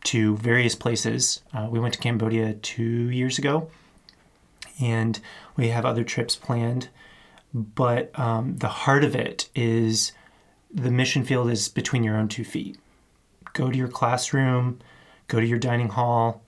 to 0.06 0.38
various 0.38 0.76
places. 0.76 1.42
Uh, 1.54 1.68
we 1.70 1.80
went 1.80 1.94
to 1.96 2.00
Cambodia 2.00 2.54
two 2.54 3.10
years 3.10 3.38
ago, 3.38 3.70
and 4.80 5.20
we 5.56 5.70
have 5.70 5.86
other 5.86 6.04
trips 6.04 6.36
planned. 6.36 6.90
But 7.56 8.18
um, 8.20 8.58
the 8.58 8.68
heart 8.68 9.06
of 9.06 9.16
it 9.16 9.48
is 9.56 10.12
the 10.70 10.92
mission 10.92 11.24
field 11.24 11.50
is 11.50 11.70
between 11.70 12.04
your 12.04 12.18
own 12.18 12.28
two 12.28 12.44
feet. 12.44 12.78
Go 13.54 13.72
to 13.72 13.78
your 13.78 13.88
classroom, 13.88 14.80
go 15.30 15.40
to 15.40 15.46
your 15.46 15.58
dining 15.58 15.88
hall, 15.88 16.44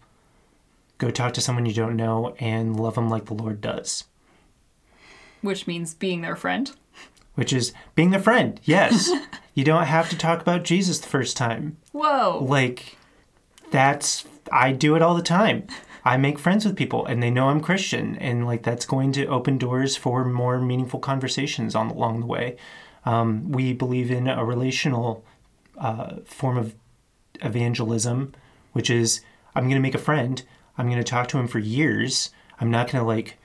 go 0.97 1.09
talk 1.09 1.33
to 1.35 1.41
someone 1.41 1.65
you 1.65 1.73
don't 1.73 1.95
know 1.95 2.35
and 2.41 2.77
love 2.77 2.95
them 2.95 3.09
like 3.09 3.27
the 3.27 3.33
Lord 3.33 3.61
does. 3.61 4.03
Which 5.39 5.65
means 5.65 5.93
being 5.93 6.19
their 6.19 6.35
friend. 6.35 6.69
Which 7.35 7.53
is 7.53 7.71
being 7.95 8.09
their 8.09 8.19
friend, 8.19 8.59
yes. 8.65 9.09
you 9.53 9.63
don't 9.63 9.85
have 9.85 10.09
to 10.09 10.17
talk 10.17 10.41
about 10.41 10.65
Jesus 10.65 10.99
the 10.99 11.07
first 11.07 11.37
time. 11.37 11.77
Whoa. 11.93 12.43
Like, 12.43 12.97
that's, 13.71 14.25
I 14.51 14.73
do 14.73 14.95
it 14.95 15.01
all 15.01 15.15
the 15.15 15.21
time. 15.21 15.67
I 16.07 16.17
make 16.17 16.39
friends 16.39 16.65
with 16.65 16.75
people 16.75 17.05
and 17.05 17.21
they 17.21 17.29
know 17.29 17.49
I'm 17.49 17.61
Christian, 17.61 18.15
and 18.17 18.45
like 18.45 18.63
that's 18.63 18.85
going 18.85 19.11
to 19.13 19.27
open 19.27 19.57
doors 19.57 19.95
for 19.95 20.25
more 20.25 20.59
meaningful 20.59 20.99
conversations 20.99 21.75
on 21.75 21.89
along 21.89 22.21
the 22.21 22.25
way. 22.25 22.57
Um, 23.05 23.51
we 23.51 23.73
believe 23.73 24.11
in 24.11 24.27
a 24.27 24.43
relational 24.43 25.23
uh, 25.77 26.17
form 26.25 26.57
of 26.57 26.75
evangelism, 27.41 28.33
which 28.73 28.89
is 28.89 29.21
I'm 29.55 29.63
going 29.63 29.75
to 29.75 29.87
make 29.87 29.95
a 29.95 29.99
friend 29.99 30.43
I'm 30.77 30.87
going 30.87 30.97
to 30.97 31.03
talk 31.03 31.27
to 31.29 31.39
him 31.39 31.47
for 31.47 31.59
years. 31.59 32.29
I'm 32.59 32.71
not 32.71 32.91
going 32.91 33.01
to 33.01 33.07
like, 33.07 33.37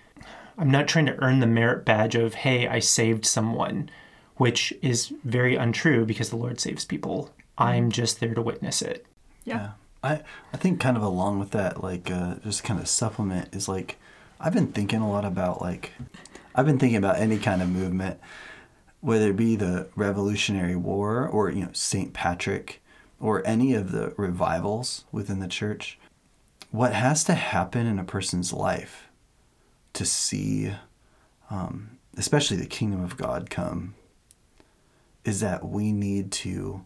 I'm 0.59 0.71
not 0.71 0.87
trying 0.87 1.07
to 1.07 1.21
earn 1.23 1.41
the 1.41 1.47
merit 1.47 1.85
badge 1.85 2.15
of, 2.15 2.35
hey, 2.35 2.69
I 2.69 2.79
saved 2.79 3.25
someone, 3.25 3.91
which 4.37 4.73
is 4.83 5.13
very 5.25 5.57
untrue 5.57 6.05
because 6.05 6.31
the 6.31 6.37
Lord 6.37 6.61
saves 6.61 6.85
people. 6.85 7.31
I'm 7.57 7.91
just 7.91 8.21
there 8.21 8.35
to 8.35 8.43
witness 8.43 8.83
it. 8.83 9.07
Yeah. 9.45 9.73
I, 10.03 10.23
I 10.53 10.57
think 10.57 10.81
kind 10.81 10.97
of 10.97 11.03
along 11.03 11.39
with 11.39 11.51
that, 11.53 11.83
like, 11.83 12.11
uh, 12.11 12.37
just 12.43 12.65
kind 12.65 12.81
of 12.81 12.89
supplement 12.89 13.55
is 13.55 13.69
like, 13.69 13.99
I've 14.41 14.55
been 14.55 14.73
thinking 14.73 15.01
a 15.01 15.11
lot 15.11 15.25
about 15.25 15.63
like, 15.63 15.93
I've 16.55 16.67
been 16.67 16.79
thinking 16.79 16.97
about 16.97 17.19
any 17.19 17.39
kind 17.39 17.63
of 17.63 17.69
movement, 17.69 18.21
whether 19.01 19.31
it 19.31 19.37
be 19.37 19.57
the 19.57 19.89
Revolutionary 19.95 20.77
War 20.77 21.27
or, 21.27 21.51
you 21.51 21.63
know, 21.63 21.71
St. 21.73 22.13
Patrick 22.13 22.83
or 23.21 23.47
any 23.47 23.75
of 23.75 23.93
the 23.93 24.13
revivals 24.17 25.05
within 25.13 25.39
the 25.39 25.49
church 25.49 25.99
what 26.73 26.95
has 26.95 27.23
to 27.25 27.35
happen 27.35 27.87
in 27.87 27.99
a 27.99 28.05
person's 28.05 28.53
life 28.53 29.09
to 29.93 30.07
see, 30.07 30.73
um, 31.51 31.99
especially 32.17 32.57
the 32.57 32.67
kingdom 32.67 33.05
of 33.05 33.19
God 33.19 33.51
come, 33.51 33.95
is 35.25 35.41
that 35.41 35.69
we 35.69 35.93
need 35.93 36.33
to 36.33 36.85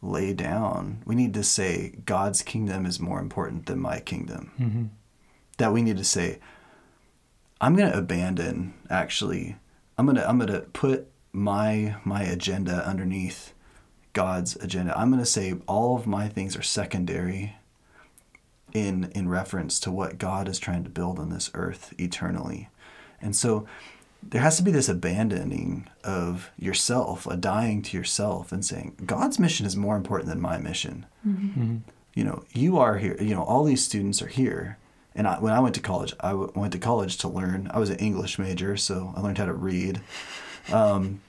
lay 0.00 0.32
down, 0.32 1.02
we 1.04 1.14
need 1.14 1.34
to 1.34 1.42
say, 1.42 1.94
God's 2.04 2.42
kingdom 2.42 2.86
is 2.86 3.00
more 3.00 3.20
important 3.20 3.66
than 3.66 3.80
my 3.80 4.00
kingdom. 4.00 4.52
Mm-hmm. 4.58 4.84
That 5.58 5.72
we 5.72 5.82
need 5.82 5.96
to 5.96 6.04
say, 6.04 6.38
I'm 7.60 7.74
going 7.74 7.90
to 7.90 7.98
abandon, 7.98 8.74
actually, 8.88 9.56
I'm 9.96 10.06
going 10.06 10.16
to, 10.16 10.28
I'm 10.28 10.38
going 10.38 10.52
to 10.52 10.60
put 10.60 11.10
my, 11.32 11.96
my 12.04 12.22
agenda 12.22 12.86
underneath 12.86 13.52
God's 14.12 14.56
agenda. 14.56 14.96
I'm 14.96 15.10
going 15.10 15.22
to 15.22 15.26
say 15.26 15.54
all 15.66 15.96
of 15.96 16.06
my 16.06 16.28
things 16.28 16.56
are 16.56 16.62
secondary 16.62 17.56
in 18.72 19.10
in 19.14 19.28
reference 19.28 19.80
to 19.80 19.90
what 19.90 20.18
God 20.18 20.48
is 20.48 20.58
trying 20.58 20.84
to 20.84 20.90
build 20.90 21.18
on 21.18 21.30
this 21.30 21.50
earth 21.54 21.94
eternally. 21.98 22.68
And 23.20 23.34
so 23.34 23.66
there 24.22 24.42
has 24.42 24.56
to 24.56 24.62
be 24.62 24.70
this 24.70 24.88
abandoning 24.88 25.88
of 26.04 26.50
yourself, 26.58 27.26
a 27.26 27.36
dying 27.36 27.82
to 27.82 27.96
yourself 27.96 28.52
and 28.52 28.64
saying, 28.64 28.96
God's 29.06 29.38
mission 29.38 29.64
is 29.64 29.76
more 29.76 29.96
important 29.96 30.28
than 30.28 30.40
my 30.40 30.58
mission. 30.58 31.06
Mm-hmm. 31.26 31.78
You 32.14 32.24
know, 32.24 32.44
you 32.52 32.78
are 32.78 32.98
here, 32.98 33.16
you 33.20 33.34
know, 33.34 33.42
all 33.42 33.64
these 33.64 33.84
students 33.84 34.20
are 34.20 34.28
here. 34.28 34.78
And 35.14 35.26
I, 35.26 35.38
when 35.38 35.52
I 35.52 35.60
went 35.60 35.74
to 35.76 35.80
college, 35.80 36.14
I 36.20 36.30
w- 36.30 36.52
went 36.54 36.72
to 36.72 36.78
college 36.78 37.16
to 37.18 37.28
learn. 37.28 37.70
I 37.72 37.78
was 37.78 37.90
an 37.90 37.98
English 37.98 38.38
major, 38.38 38.76
so 38.76 39.12
I 39.16 39.20
learned 39.20 39.38
how 39.38 39.46
to 39.46 39.52
read. 39.52 40.00
Um, 40.72 41.20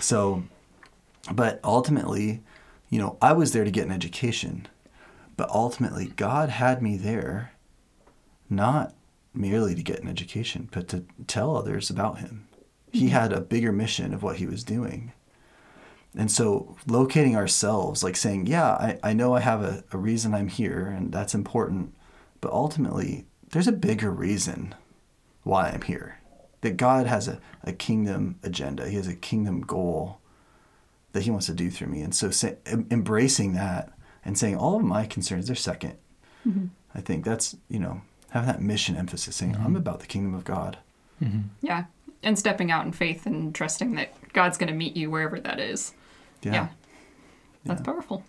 so, 0.00 0.44
but 1.32 1.60
ultimately, 1.64 2.42
you 2.88 2.98
know, 2.98 3.16
I 3.20 3.32
was 3.32 3.52
there 3.52 3.64
to 3.64 3.70
get 3.70 3.86
an 3.86 3.92
education. 3.92 4.68
But 5.36 5.50
ultimately, 5.50 6.06
God 6.16 6.48
had 6.48 6.80
me 6.80 6.96
there 6.96 7.52
not 8.48 8.94
merely 9.34 9.74
to 9.74 9.82
get 9.82 10.02
an 10.02 10.08
education, 10.08 10.68
but 10.72 10.88
to 10.88 11.04
tell 11.26 11.56
others 11.56 11.90
about 11.90 12.18
Him. 12.18 12.48
He 12.92 13.08
had 13.08 13.32
a 13.32 13.40
bigger 13.40 13.72
mission 13.72 14.14
of 14.14 14.22
what 14.22 14.36
He 14.36 14.46
was 14.46 14.64
doing. 14.64 15.12
And 16.16 16.30
so, 16.30 16.76
locating 16.86 17.36
ourselves, 17.36 18.04
like 18.04 18.16
saying, 18.16 18.46
Yeah, 18.46 18.70
I, 18.72 18.98
I 19.02 19.12
know 19.12 19.34
I 19.34 19.40
have 19.40 19.62
a, 19.62 19.84
a 19.92 19.98
reason 19.98 20.34
I'm 20.34 20.48
here, 20.48 20.86
and 20.86 21.12
that's 21.12 21.34
important. 21.34 21.94
But 22.40 22.52
ultimately, 22.52 23.26
there's 23.50 23.66
a 23.66 23.72
bigger 23.72 24.10
reason 24.10 24.74
why 25.42 25.70
I'm 25.70 25.82
here. 25.82 26.20
That 26.60 26.76
God 26.76 27.06
has 27.06 27.26
a, 27.26 27.40
a 27.64 27.72
kingdom 27.72 28.38
agenda, 28.42 28.88
He 28.88 28.96
has 28.96 29.08
a 29.08 29.16
kingdom 29.16 29.62
goal 29.62 30.20
that 31.12 31.22
He 31.22 31.30
wants 31.30 31.46
to 31.46 31.54
do 31.54 31.70
through 31.70 31.88
me. 31.88 32.00
And 32.00 32.14
so, 32.14 32.30
say, 32.30 32.58
embracing 32.90 33.54
that 33.54 33.92
and 34.24 34.38
saying 34.38 34.56
all 34.56 34.76
of 34.76 34.82
my 34.82 35.06
concerns 35.06 35.50
are 35.50 35.54
2nd 35.54 35.96
mm-hmm. 36.46 36.66
I 36.94 37.00
think 37.00 37.24
that's 37.24 37.56
you 37.68 37.78
know 37.78 38.02
having 38.34 38.48
that 38.48 38.60
mission 38.60 38.96
emphasis, 38.96 39.36
saying 39.36 39.52
mm-hmm. 39.52 39.64
I'm 39.64 39.76
about 39.76 40.00
the 40.00 40.06
kingdom 40.06 40.34
of 40.34 40.44
God. 40.44 40.76
Mm-hmm. 41.22 41.42
Yeah, 41.62 41.84
and 42.22 42.38
stepping 42.38 42.70
out 42.70 42.84
in 42.84 42.92
faith 42.92 43.26
and 43.26 43.54
trusting 43.54 43.94
that 43.94 44.12
God's 44.32 44.58
going 44.58 44.68
to 44.68 44.74
meet 44.74 44.96
you 44.96 45.08
wherever 45.08 45.38
that 45.40 45.60
is. 45.60 45.94
Yeah, 46.42 46.52
yeah. 46.52 46.68
that's 47.64 47.80
yeah. 47.80 47.84
powerful. 47.84 48.24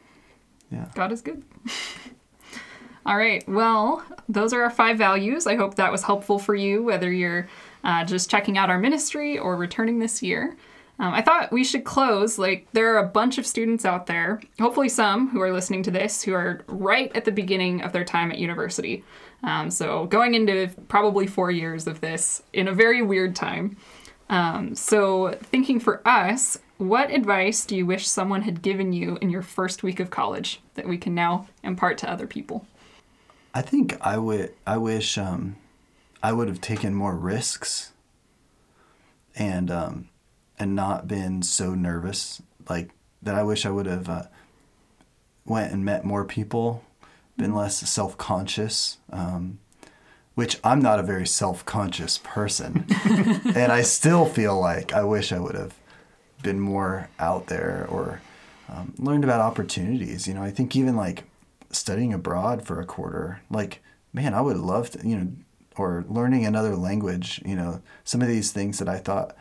Yeah, 0.72 0.86
God 0.94 1.12
is 1.12 1.22
good. 1.22 1.44
All 3.06 3.18
right. 3.18 3.48
Well, 3.48 4.04
those 4.30 4.54
are 4.54 4.64
our 4.64 4.70
five 4.70 4.98
values. 4.98 5.46
I 5.46 5.56
hope 5.56 5.76
that 5.76 5.92
was 5.92 6.04
helpful 6.04 6.40
for 6.40 6.56
you, 6.56 6.84
whether 6.84 7.12
you're 7.12 7.48
uh, 7.84 8.04
just 8.04 8.32
checking 8.32 8.58
out 8.58 8.70
our 8.70 8.80
ministry 8.80 9.38
or 9.38 9.56
returning 9.56 10.00
this 10.00 10.24
year. 10.24 10.56
Um, 10.98 11.14
I 11.14 11.22
thought 11.22 11.52
we 11.52 11.64
should 11.64 11.84
close. 11.84 12.38
Like, 12.38 12.68
there 12.72 12.94
are 12.94 13.00
a 13.00 13.08
bunch 13.08 13.38
of 13.38 13.46
students 13.46 13.84
out 13.84 14.06
there, 14.06 14.42
hopefully 14.60 14.90
some 14.90 15.30
who 15.30 15.42
are 15.42 15.52
listening 15.52 15.84
to 15.84 15.92
this, 15.92 16.22
who 16.24 16.34
are 16.34 16.64
right 16.68 17.14
at 17.16 17.26
the 17.26 17.32
beginning 17.32 17.82
of 17.82 17.92
their 17.92 18.06
time 18.06 18.32
at 18.32 18.38
university. 18.38 19.04
Um, 19.44 19.70
so, 19.70 20.06
going 20.06 20.36
into 20.36 20.70
probably 20.88 21.28
four 21.28 21.52
years 21.52 21.86
of 21.86 22.02
this 22.02 22.44
in 22.54 22.68
a 22.68 22.74
very 22.74 23.02
weird 23.02 23.36
time. 23.36 23.78
Um, 24.30 24.74
so, 24.74 25.38
thinking 25.44 25.80
for 25.80 26.02
us, 26.08 26.58
what 26.78 27.12
advice 27.12 27.66
do 27.66 27.76
you 27.76 27.86
wish 27.86 28.08
someone 28.08 28.42
had 28.42 28.62
given 28.62 28.92
you 28.92 29.18
in 29.22 29.30
your 29.30 29.42
first 29.42 29.84
week 29.84 30.00
of 30.00 30.10
college 30.10 30.62
that 30.74 30.88
we 30.88 30.98
can 30.98 31.14
now 31.14 31.48
impart 31.64 31.98
to 32.00 32.10
other 32.10 32.28
people? 32.28 32.66
I 33.54 33.62
think 33.62 33.98
I 34.02 34.18
would. 34.18 34.54
I 34.68 34.78
wish 34.78 35.18
um, 35.18 35.56
I 36.22 36.34
would 36.34 36.48
have 36.48 36.60
taken 36.60 36.94
more 36.94 37.16
risks, 37.16 37.94
and 39.36 39.72
um, 39.72 40.10
and 40.60 40.76
not 40.76 41.08
been 41.08 41.42
so 41.42 41.74
nervous 41.74 42.42
like 42.70 42.90
that 43.22 43.36
i 43.36 43.44
wish 43.44 43.66
i 43.66 43.72
would 43.72 43.86
have 43.86 44.10
uh, 44.10 44.24
went 45.46 45.72
and 45.72 45.86
met 45.86 46.06
more 46.06 46.26
people 46.26 46.84
been 47.38 47.48
mm-hmm. 47.48 47.58
less 47.58 47.78
self-conscious 47.90 48.98
um, 49.12 49.60
which 50.36 50.60
i'm 50.64 50.82
not 50.82 51.00
a 51.00 51.04
very 51.04 51.28
self-conscious 51.28 52.20
person 52.20 52.86
and 53.56 53.72
i 53.72 53.82
still 53.82 54.26
feel 54.26 54.60
like 54.60 54.94
i 54.94 55.04
wish 55.04 55.32
i 55.32 55.40
would 55.40 55.56
have 55.56 55.76
been 56.42 56.60
more 56.60 57.10
out 57.20 57.48
there 57.48 57.88
or 57.90 58.22
um, 58.70 58.94
learned 58.98 59.24
about 59.24 59.42
opportunities. 59.42 60.28
You 60.28 60.34
know, 60.34 60.44
I 60.44 60.52
think 60.52 60.76
even 60.76 60.96
like 60.96 61.24
studying 61.72 62.14
abroad 62.14 62.66
for 62.66 62.80
a 62.80 62.86
quarter, 62.86 63.42
like 63.50 63.82
man, 64.14 64.34
I 64.34 64.42
would 64.42 64.58
love 64.58 64.92
to, 64.92 65.08
you 65.08 65.18
know, 65.18 65.28
or 65.76 66.06
learning 66.08 66.46
another 66.46 66.76
language. 66.76 67.42
You 67.46 67.56
know, 67.56 67.82
some 68.04 68.22
of 68.22 68.28
these 68.28 68.52
things 68.52 68.80
that 68.80 68.88
I 68.88 68.98
thought, 68.98 69.36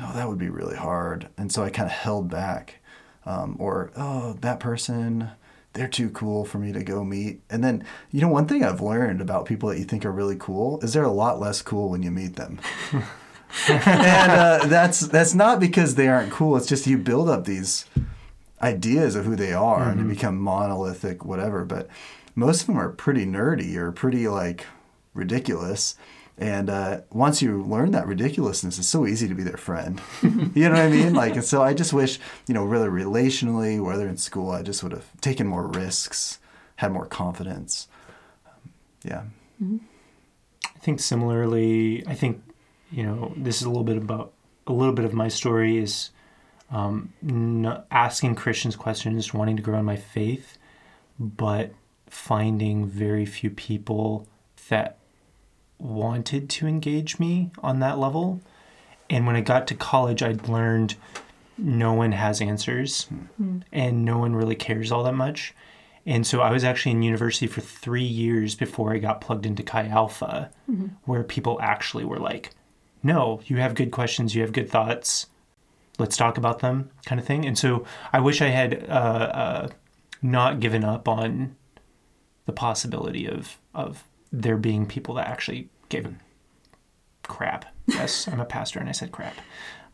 oh, 0.00 0.12
that 0.14 0.28
would 0.28 0.38
be 0.38 0.48
really 0.48 0.76
hard, 0.76 1.28
and 1.36 1.52
so 1.52 1.62
I 1.62 1.70
kind 1.70 1.86
of 1.86 1.92
held 1.92 2.28
back. 2.28 2.76
Um, 3.24 3.56
or 3.60 3.92
oh, 3.96 4.36
that 4.40 4.58
person, 4.58 5.30
they're 5.74 5.88
too 5.88 6.10
cool 6.10 6.44
for 6.44 6.58
me 6.58 6.72
to 6.72 6.82
go 6.82 7.04
meet. 7.04 7.40
And 7.48 7.62
then, 7.62 7.84
you 8.10 8.20
know, 8.20 8.28
one 8.28 8.46
thing 8.46 8.64
I've 8.64 8.80
learned 8.80 9.20
about 9.20 9.46
people 9.46 9.68
that 9.68 9.78
you 9.78 9.84
think 9.84 10.04
are 10.04 10.10
really 10.10 10.36
cool 10.36 10.80
is 10.80 10.92
they're 10.92 11.04
a 11.04 11.12
lot 11.12 11.40
less 11.40 11.62
cool 11.62 11.88
when 11.88 12.02
you 12.02 12.10
meet 12.10 12.36
them. 12.36 12.58
and 13.68 14.32
uh, 14.32 14.66
that's 14.66 15.00
that's 15.00 15.34
not 15.34 15.60
because 15.60 15.94
they 15.94 16.08
aren't 16.08 16.32
cool. 16.32 16.56
It's 16.56 16.66
just 16.66 16.86
you 16.86 16.98
build 16.98 17.28
up 17.28 17.44
these 17.44 17.86
ideas 18.60 19.14
of 19.14 19.24
who 19.24 19.36
they 19.36 19.52
are 19.52 19.88
and 19.88 20.00
they 20.00 20.14
become 20.14 20.38
monolithic, 20.38 21.24
whatever. 21.24 21.64
But 21.64 21.88
most 22.34 22.62
of 22.62 22.66
them 22.66 22.78
are 22.78 22.90
pretty 22.90 23.26
nerdy 23.26 23.76
or 23.76 23.92
pretty 23.92 24.28
like 24.28 24.66
ridiculous. 25.14 25.96
And 26.38 26.70
uh, 26.70 27.02
once 27.10 27.42
you 27.42 27.62
learn 27.62 27.92
that 27.92 28.06
ridiculousness, 28.06 28.78
it's 28.78 28.88
so 28.88 29.06
easy 29.06 29.28
to 29.28 29.34
be 29.34 29.42
their 29.42 29.58
friend. 29.58 30.00
you 30.22 30.68
know 30.68 30.70
what 30.70 30.78
I 30.78 30.88
mean? 30.88 31.14
Like, 31.14 31.34
and 31.34 31.44
so 31.44 31.62
I 31.62 31.74
just 31.74 31.92
wish, 31.92 32.18
you 32.46 32.54
know, 32.54 32.64
really 32.64 32.88
relationally, 32.88 33.82
whether 33.84 34.08
in 34.08 34.16
school, 34.16 34.50
I 34.50 34.62
just 34.62 34.82
would 34.82 34.92
have 34.92 35.08
taken 35.20 35.46
more 35.46 35.66
risks, 35.66 36.38
had 36.76 36.90
more 36.90 37.06
confidence. 37.06 37.86
Um, 38.46 38.72
yeah. 39.04 39.22
I 40.64 40.78
think 40.78 41.00
similarly, 41.00 42.04
I 42.06 42.14
think 42.14 42.42
you 42.90 43.04
know 43.04 43.32
this 43.36 43.60
is 43.60 43.62
a 43.62 43.68
little 43.68 43.84
bit 43.84 43.96
about 43.96 44.32
a 44.66 44.72
little 44.72 44.94
bit 44.94 45.04
of 45.04 45.12
my 45.12 45.28
story 45.28 45.78
is 45.78 46.10
um, 46.70 47.12
n- 47.22 47.82
asking 47.90 48.34
Christians 48.34 48.74
questions, 48.74 49.32
wanting 49.32 49.56
to 49.56 49.62
grow 49.62 49.78
in 49.78 49.84
my 49.84 49.96
faith, 49.96 50.58
but 51.18 51.72
finding 52.08 52.86
very 52.86 53.24
few 53.26 53.50
people 53.50 54.26
that 54.68 54.98
wanted 55.82 56.48
to 56.48 56.66
engage 56.66 57.18
me 57.18 57.50
on 57.62 57.80
that 57.80 57.98
level. 57.98 58.40
And 59.10 59.26
when 59.26 59.36
I 59.36 59.40
got 59.40 59.66
to 59.66 59.74
college, 59.74 60.22
I'd 60.22 60.48
learned 60.48 60.94
no 61.58 61.92
one 61.92 62.12
has 62.12 62.40
answers 62.40 63.08
and 63.72 64.04
no 64.04 64.18
one 64.18 64.34
really 64.34 64.54
cares 64.54 64.90
all 64.90 65.02
that 65.04 65.14
much. 65.14 65.54
And 66.06 66.26
so 66.26 66.40
I 66.40 66.50
was 66.50 66.64
actually 66.64 66.92
in 66.92 67.02
university 67.02 67.46
for 67.46 67.60
three 67.60 68.02
years 68.02 68.54
before 68.54 68.92
I 68.92 68.98
got 68.98 69.20
plugged 69.20 69.46
into 69.46 69.62
Chi 69.62 69.86
Alpha, 69.86 70.50
where 71.04 71.22
people 71.22 71.58
actually 71.60 72.04
were 72.04 72.18
like, 72.18 72.50
no, 73.02 73.40
you 73.46 73.58
have 73.58 73.74
good 73.74 73.90
questions, 73.90 74.34
you 74.34 74.42
have 74.42 74.52
good 74.52 74.70
thoughts, 74.70 75.26
let's 75.98 76.16
talk 76.16 76.38
about 76.38 76.60
them, 76.60 76.90
kind 77.04 77.20
of 77.20 77.26
thing. 77.26 77.44
And 77.44 77.58
so 77.58 77.84
I 78.12 78.20
wish 78.20 78.40
I 78.40 78.48
had 78.48 78.84
uh, 78.88 78.92
uh, 78.92 79.68
not 80.22 80.60
given 80.60 80.84
up 80.84 81.06
on 81.06 81.56
the 82.46 82.52
possibility 82.52 83.26
of, 83.26 83.58
of 83.74 84.04
there 84.32 84.56
being 84.56 84.86
people 84.86 85.14
that 85.16 85.28
actually 85.28 85.68
gave 85.88 86.06
a 86.06 86.14
crap. 87.22 87.66
Yes, 87.86 88.26
I'm 88.28 88.40
a 88.40 88.44
pastor 88.44 88.78
and 88.80 88.88
I 88.88 88.92
said 88.92 89.12
crap. 89.12 89.34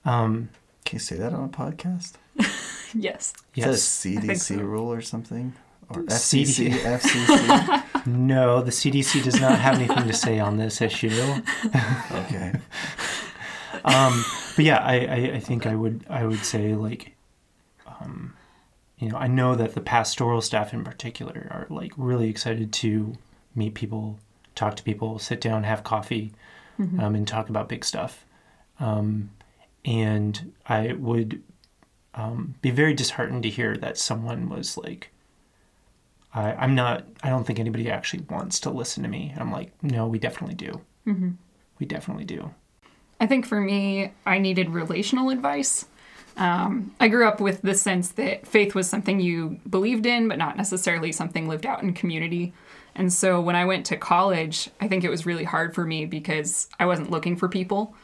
Um, 0.05 0.51
Can 0.85 0.97
you 0.97 1.01
say 1.01 1.17
that 1.17 1.33
on 1.33 1.45
a 1.45 1.49
podcast? 1.49 2.15
Yes. 2.95 3.35
yes. 3.53 3.67
Is 3.67 4.03
that 4.03 4.25
a 4.25 4.27
CDC 4.27 4.57
so. 4.57 4.63
rule 4.63 4.91
or 4.91 5.03
something? 5.03 5.53
Or 5.91 6.09
CD. 6.09 6.71
FCC? 6.71 6.99
FCC? 6.99 8.07
No, 8.07 8.63
the 8.63 8.71
CDC 8.71 9.23
does 9.23 9.41
not 9.41 9.59
have 9.59 9.75
anything 9.75 10.07
to 10.07 10.13
say 10.15 10.39
on 10.39 10.57
this 10.57 10.81
issue. 10.81 11.11
okay. 12.13 12.53
um, 13.85 14.25
but 14.57 14.65
yeah, 14.65 14.79
I, 14.79 14.95
I, 14.95 15.33
I 15.35 15.41
think 15.41 15.67
I 15.67 15.75
would 15.75 16.05
I 16.09 16.25
would 16.25 16.45
say 16.45 16.75
like, 16.75 17.15
um, 17.87 18.35
you 18.99 19.11
know, 19.11 19.19
I 19.19 19.27
know 19.27 19.55
that 19.55 19.75
the 19.75 19.81
pastoral 19.81 20.41
staff 20.41 20.73
in 20.73 20.85
particular 20.85 21.49
are 21.51 21.67
like 21.69 21.93
really 21.97 22.31
excited 22.31 22.73
to 22.75 23.15
meet 23.55 23.75
people, 23.75 24.19
talk 24.59 24.77
to 24.77 24.83
people, 24.83 25.19
sit 25.19 25.41
down, 25.41 25.65
have 25.65 25.85
coffee, 25.85 26.33
um, 27.01 27.15
and 27.15 27.27
talk 27.27 27.49
about 27.49 27.69
big 27.69 27.85
stuff. 27.85 28.25
Um, 28.81 29.31
and 29.85 30.53
I 30.67 30.93
would 30.93 31.43
um, 32.15 32.55
be 32.63 32.71
very 32.71 32.95
disheartened 32.95 33.43
to 33.45 33.49
hear 33.49 33.77
that 33.77 33.99
someone 33.99 34.49
was 34.49 34.77
like, 34.77 35.11
I, 36.35 36.53
I'm 36.53 36.75
not. 36.75 37.05
I 37.23 37.31
don't 37.31 37.45
think 37.45 37.59
anybody 37.59 37.91
actually 37.91 38.25
wants 38.29 38.61
to 38.61 38.71
listen 38.71 39.03
to 39.03 39.09
me. 39.09 39.31
And 39.33 39.41
I'm 39.41 39.51
like, 39.51 39.73
no, 39.83 40.07
we 40.07 40.19
definitely 40.19 40.57
do. 40.57 40.81
We 41.79 41.87
definitely 41.87 42.25
do. 42.25 42.51
I 43.21 43.27
think 43.27 43.47
for 43.47 43.61
me, 43.61 44.13
I 44.27 44.39
needed 44.39 44.71
relational 44.71 45.31
advice. 45.31 45.87
Um, 46.37 46.95
I 47.01 47.09
grew 47.09 47.27
up 47.27 47.41
with 47.41 47.63
the 47.63 47.75
sense 47.75 48.13
that 48.13 48.47
faith 48.47 48.75
was 48.75 48.89
something 48.89 49.19
you 49.19 49.59
believed 49.69 50.07
in, 50.07 50.29
but 50.29 50.39
not 50.39 50.57
necessarily 50.57 51.11
something 51.13 51.49
lived 51.49 51.67
out 51.67 51.83
in 51.83 51.95
community. 51.95 52.53
And 52.99 53.11
so 53.13 53.41
when 53.41 53.57
I 53.57 53.65
went 53.65 53.87
to 53.87 53.97
college, 53.97 54.69
I 54.81 54.89
think 54.89 55.05
it 55.05 55.09
was 55.09 55.25
really 55.25 55.45
hard 55.45 55.75
for 55.75 55.87
me 55.87 56.05
because 56.05 56.69
I 56.79 56.85
wasn't 56.85 57.11
looking 57.11 57.37
for 57.37 57.49
people. 57.49 57.95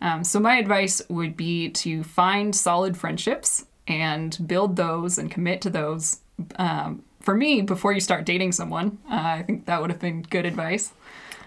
Um, 0.00 0.22
so 0.24 0.38
my 0.38 0.56
advice 0.56 1.00
would 1.08 1.36
be 1.36 1.70
to 1.70 2.02
find 2.04 2.54
solid 2.54 2.96
friendships 2.96 3.64
and 3.88 4.36
build 4.46 4.76
those 4.76 5.16
and 5.18 5.30
commit 5.30 5.60
to 5.62 5.70
those. 5.70 6.18
Um, 6.56 7.02
for 7.20 7.34
me, 7.34 7.62
before 7.62 7.92
you 7.92 8.00
start 8.00 8.26
dating 8.26 8.52
someone, 8.52 8.98
uh, 9.10 9.14
I 9.14 9.42
think 9.46 9.66
that 9.66 9.80
would 9.80 9.90
have 9.90 10.00
been 10.00 10.22
good 10.22 10.44
advice. 10.44 10.92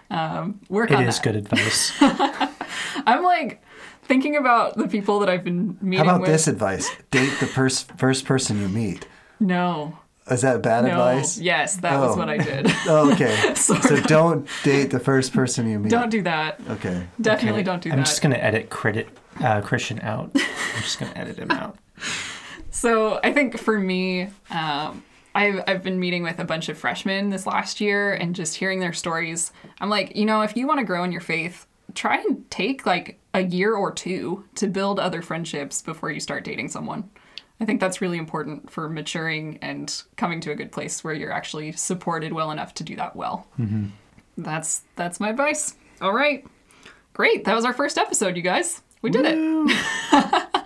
Um, 0.10 0.62
work 0.70 0.92
It 0.92 0.96
on 0.98 1.04
is 1.04 1.16
that. 1.20 1.24
good 1.24 1.36
advice. 1.36 1.92
I'm 3.06 3.24
like 3.24 3.62
thinking 4.04 4.36
about 4.38 4.78
the 4.78 4.88
people 4.88 5.20
that 5.20 5.30
I've 5.30 5.44
been 5.44 5.78
meeting 5.82 6.06
How 6.06 6.12
about 6.16 6.22
with. 6.22 6.30
this 6.30 6.48
advice? 6.48 6.90
Date 7.12 7.34
the 7.40 7.48
pers- 7.48 7.84
first 7.98 8.26
person 8.26 8.60
you 8.62 8.70
meet. 8.70 9.08
No. 9.40 9.98
Is 10.30 10.42
that 10.42 10.62
bad 10.64 10.86
No. 10.86 10.92
advice? 10.92 11.38
Yes, 11.38 11.76
that 11.78 12.00
was 12.00 12.16
Oh. 12.16 12.18
what 12.20 12.30
I 12.30 12.38
did. 12.38 12.68
Oh, 12.88 13.12
okay. 13.14 13.54
So 13.56 13.76
don't 14.02 14.48
date 14.64 14.90
the 14.92 15.00
first 15.00 15.34
person 15.34 15.70
you 15.70 15.78
meet. 15.80 15.90
don't 15.92 16.10
do 16.10 16.22
that. 16.24 16.60
Okay. 16.70 17.06
Definitely 17.22 17.60
Okay, 17.62 17.64
don't 17.66 17.82
do 17.82 17.90
that. 17.90 17.98
I'm 18.00 18.04
just 18.04 18.22
gonna 18.22 18.36
edit 18.38 18.70
credit 18.70 19.08
uh, 19.44 19.62
Christian 19.62 20.00
out. 20.02 20.32
I'm 20.36 20.82
just 20.82 21.00
gonna 21.00 21.14
edit 21.16 21.38
him 21.38 21.52
out. 21.52 21.78
So 22.72 23.22
I 23.24 23.32
think 23.32 23.58
for 23.58 23.80
me, 23.80 24.24
um, 24.52 25.02
I've, 25.34 25.64
I've 25.66 25.82
been 25.84 25.98
meeting 25.98 26.24
with 26.24 26.40
a 26.40 26.44
bunch 26.44 26.68
of 26.68 26.78
freshmen 26.78 27.30
this 27.30 27.46
last 27.46 27.80
year 27.80 28.14
and 28.14 28.36
just 28.36 28.56
hearing 28.56 28.82
their 28.82 28.92
stories. 28.92 29.54
I'm 29.80 29.90
like, 29.90 30.14
you 30.16 30.26
know, 30.26 30.42
if 30.42 30.58
you 30.58 30.68
want 30.68 30.80
to 30.82 30.86
grow 30.86 31.04
in 31.06 31.12
your 31.14 31.22
faith, 31.22 31.68
try 31.94 32.18
and 32.18 32.50
take 32.52 32.86
like 32.86 33.18
a 33.34 33.42
year 33.42 33.74
or 33.76 33.94
two 33.94 34.44
to 34.56 34.68
build 34.68 35.00
other 35.00 35.22
friendships 35.22 35.82
before 35.82 36.12
you 36.12 36.20
start 36.20 36.44
dating 36.44 36.68
someone. 36.68 37.10
I 37.60 37.66
think 37.66 37.80
that's 37.80 38.02
really 38.02 38.18
important 38.18 38.70
for 38.70 38.90
maturing 38.90 39.60
and 39.62 40.04
coming 40.18 40.42
to 40.42 40.52
a 40.52 40.56
good 40.56 40.72
place 40.72 41.04
where 41.04 41.14
you're 41.14 41.32
actually 41.32 41.72
supported 41.72 42.34
well 42.34 42.52
enough 42.52 42.74
to 42.76 42.84
do 42.84 42.96
that 42.98 43.16
well. 43.16 43.48
Mm-hmm. 43.58 43.88
That's 44.38 44.84
that's 44.96 45.20
my 45.20 45.30
advice. 45.30 45.76
All 46.02 46.14
right, 46.14 46.46
great. 47.14 47.46
That 47.46 47.56
was 47.56 47.64
our 47.64 47.74
first 47.74 47.98
episode, 47.98 48.36
you 48.36 48.42
guys. 48.42 48.82
We 49.02 49.10
did 49.10 49.26
it. 49.26 49.38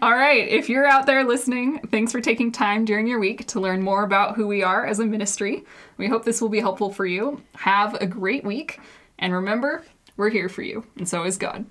All 0.00 0.16
right, 0.16 0.48
if 0.48 0.68
you're 0.68 0.86
out 0.86 1.06
there 1.06 1.22
listening, 1.22 1.78
thanks 1.90 2.10
for 2.10 2.20
taking 2.20 2.50
time 2.50 2.84
during 2.84 3.06
your 3.06 3.20
week 3.20 3.46
to 3.48 3.60
learn 3.60 3.82
more 3.82 4.04
about 4.04 4.36
who 4.36 4.46
we 4.46 4.62
are 4.62 4.86
as 4.86 4.98
a 4.98 5.04
ministry. 5.04 5.64
We 5.98 6.08
hope 6.08 6.24
this 6.24 6.40
will 6.40 6.48
be 6.48 6.60
helpful 6.60 6.90
for 6.90 7.04
you. 7.04 7.42
Have 7.56 7.94
a 7.94 8.06
great 8.06 8.42
week, 8.42 8.80
and 9.18 9.32
remember, 9.32 9.84
we're 10.16 10.30
here 10.30 10.48
for 10.48 10.62
you, 10.62 10.84
and 10.96 11.08
so 11.08 11.24
is 11.24 11.36
God. 11.36 11.66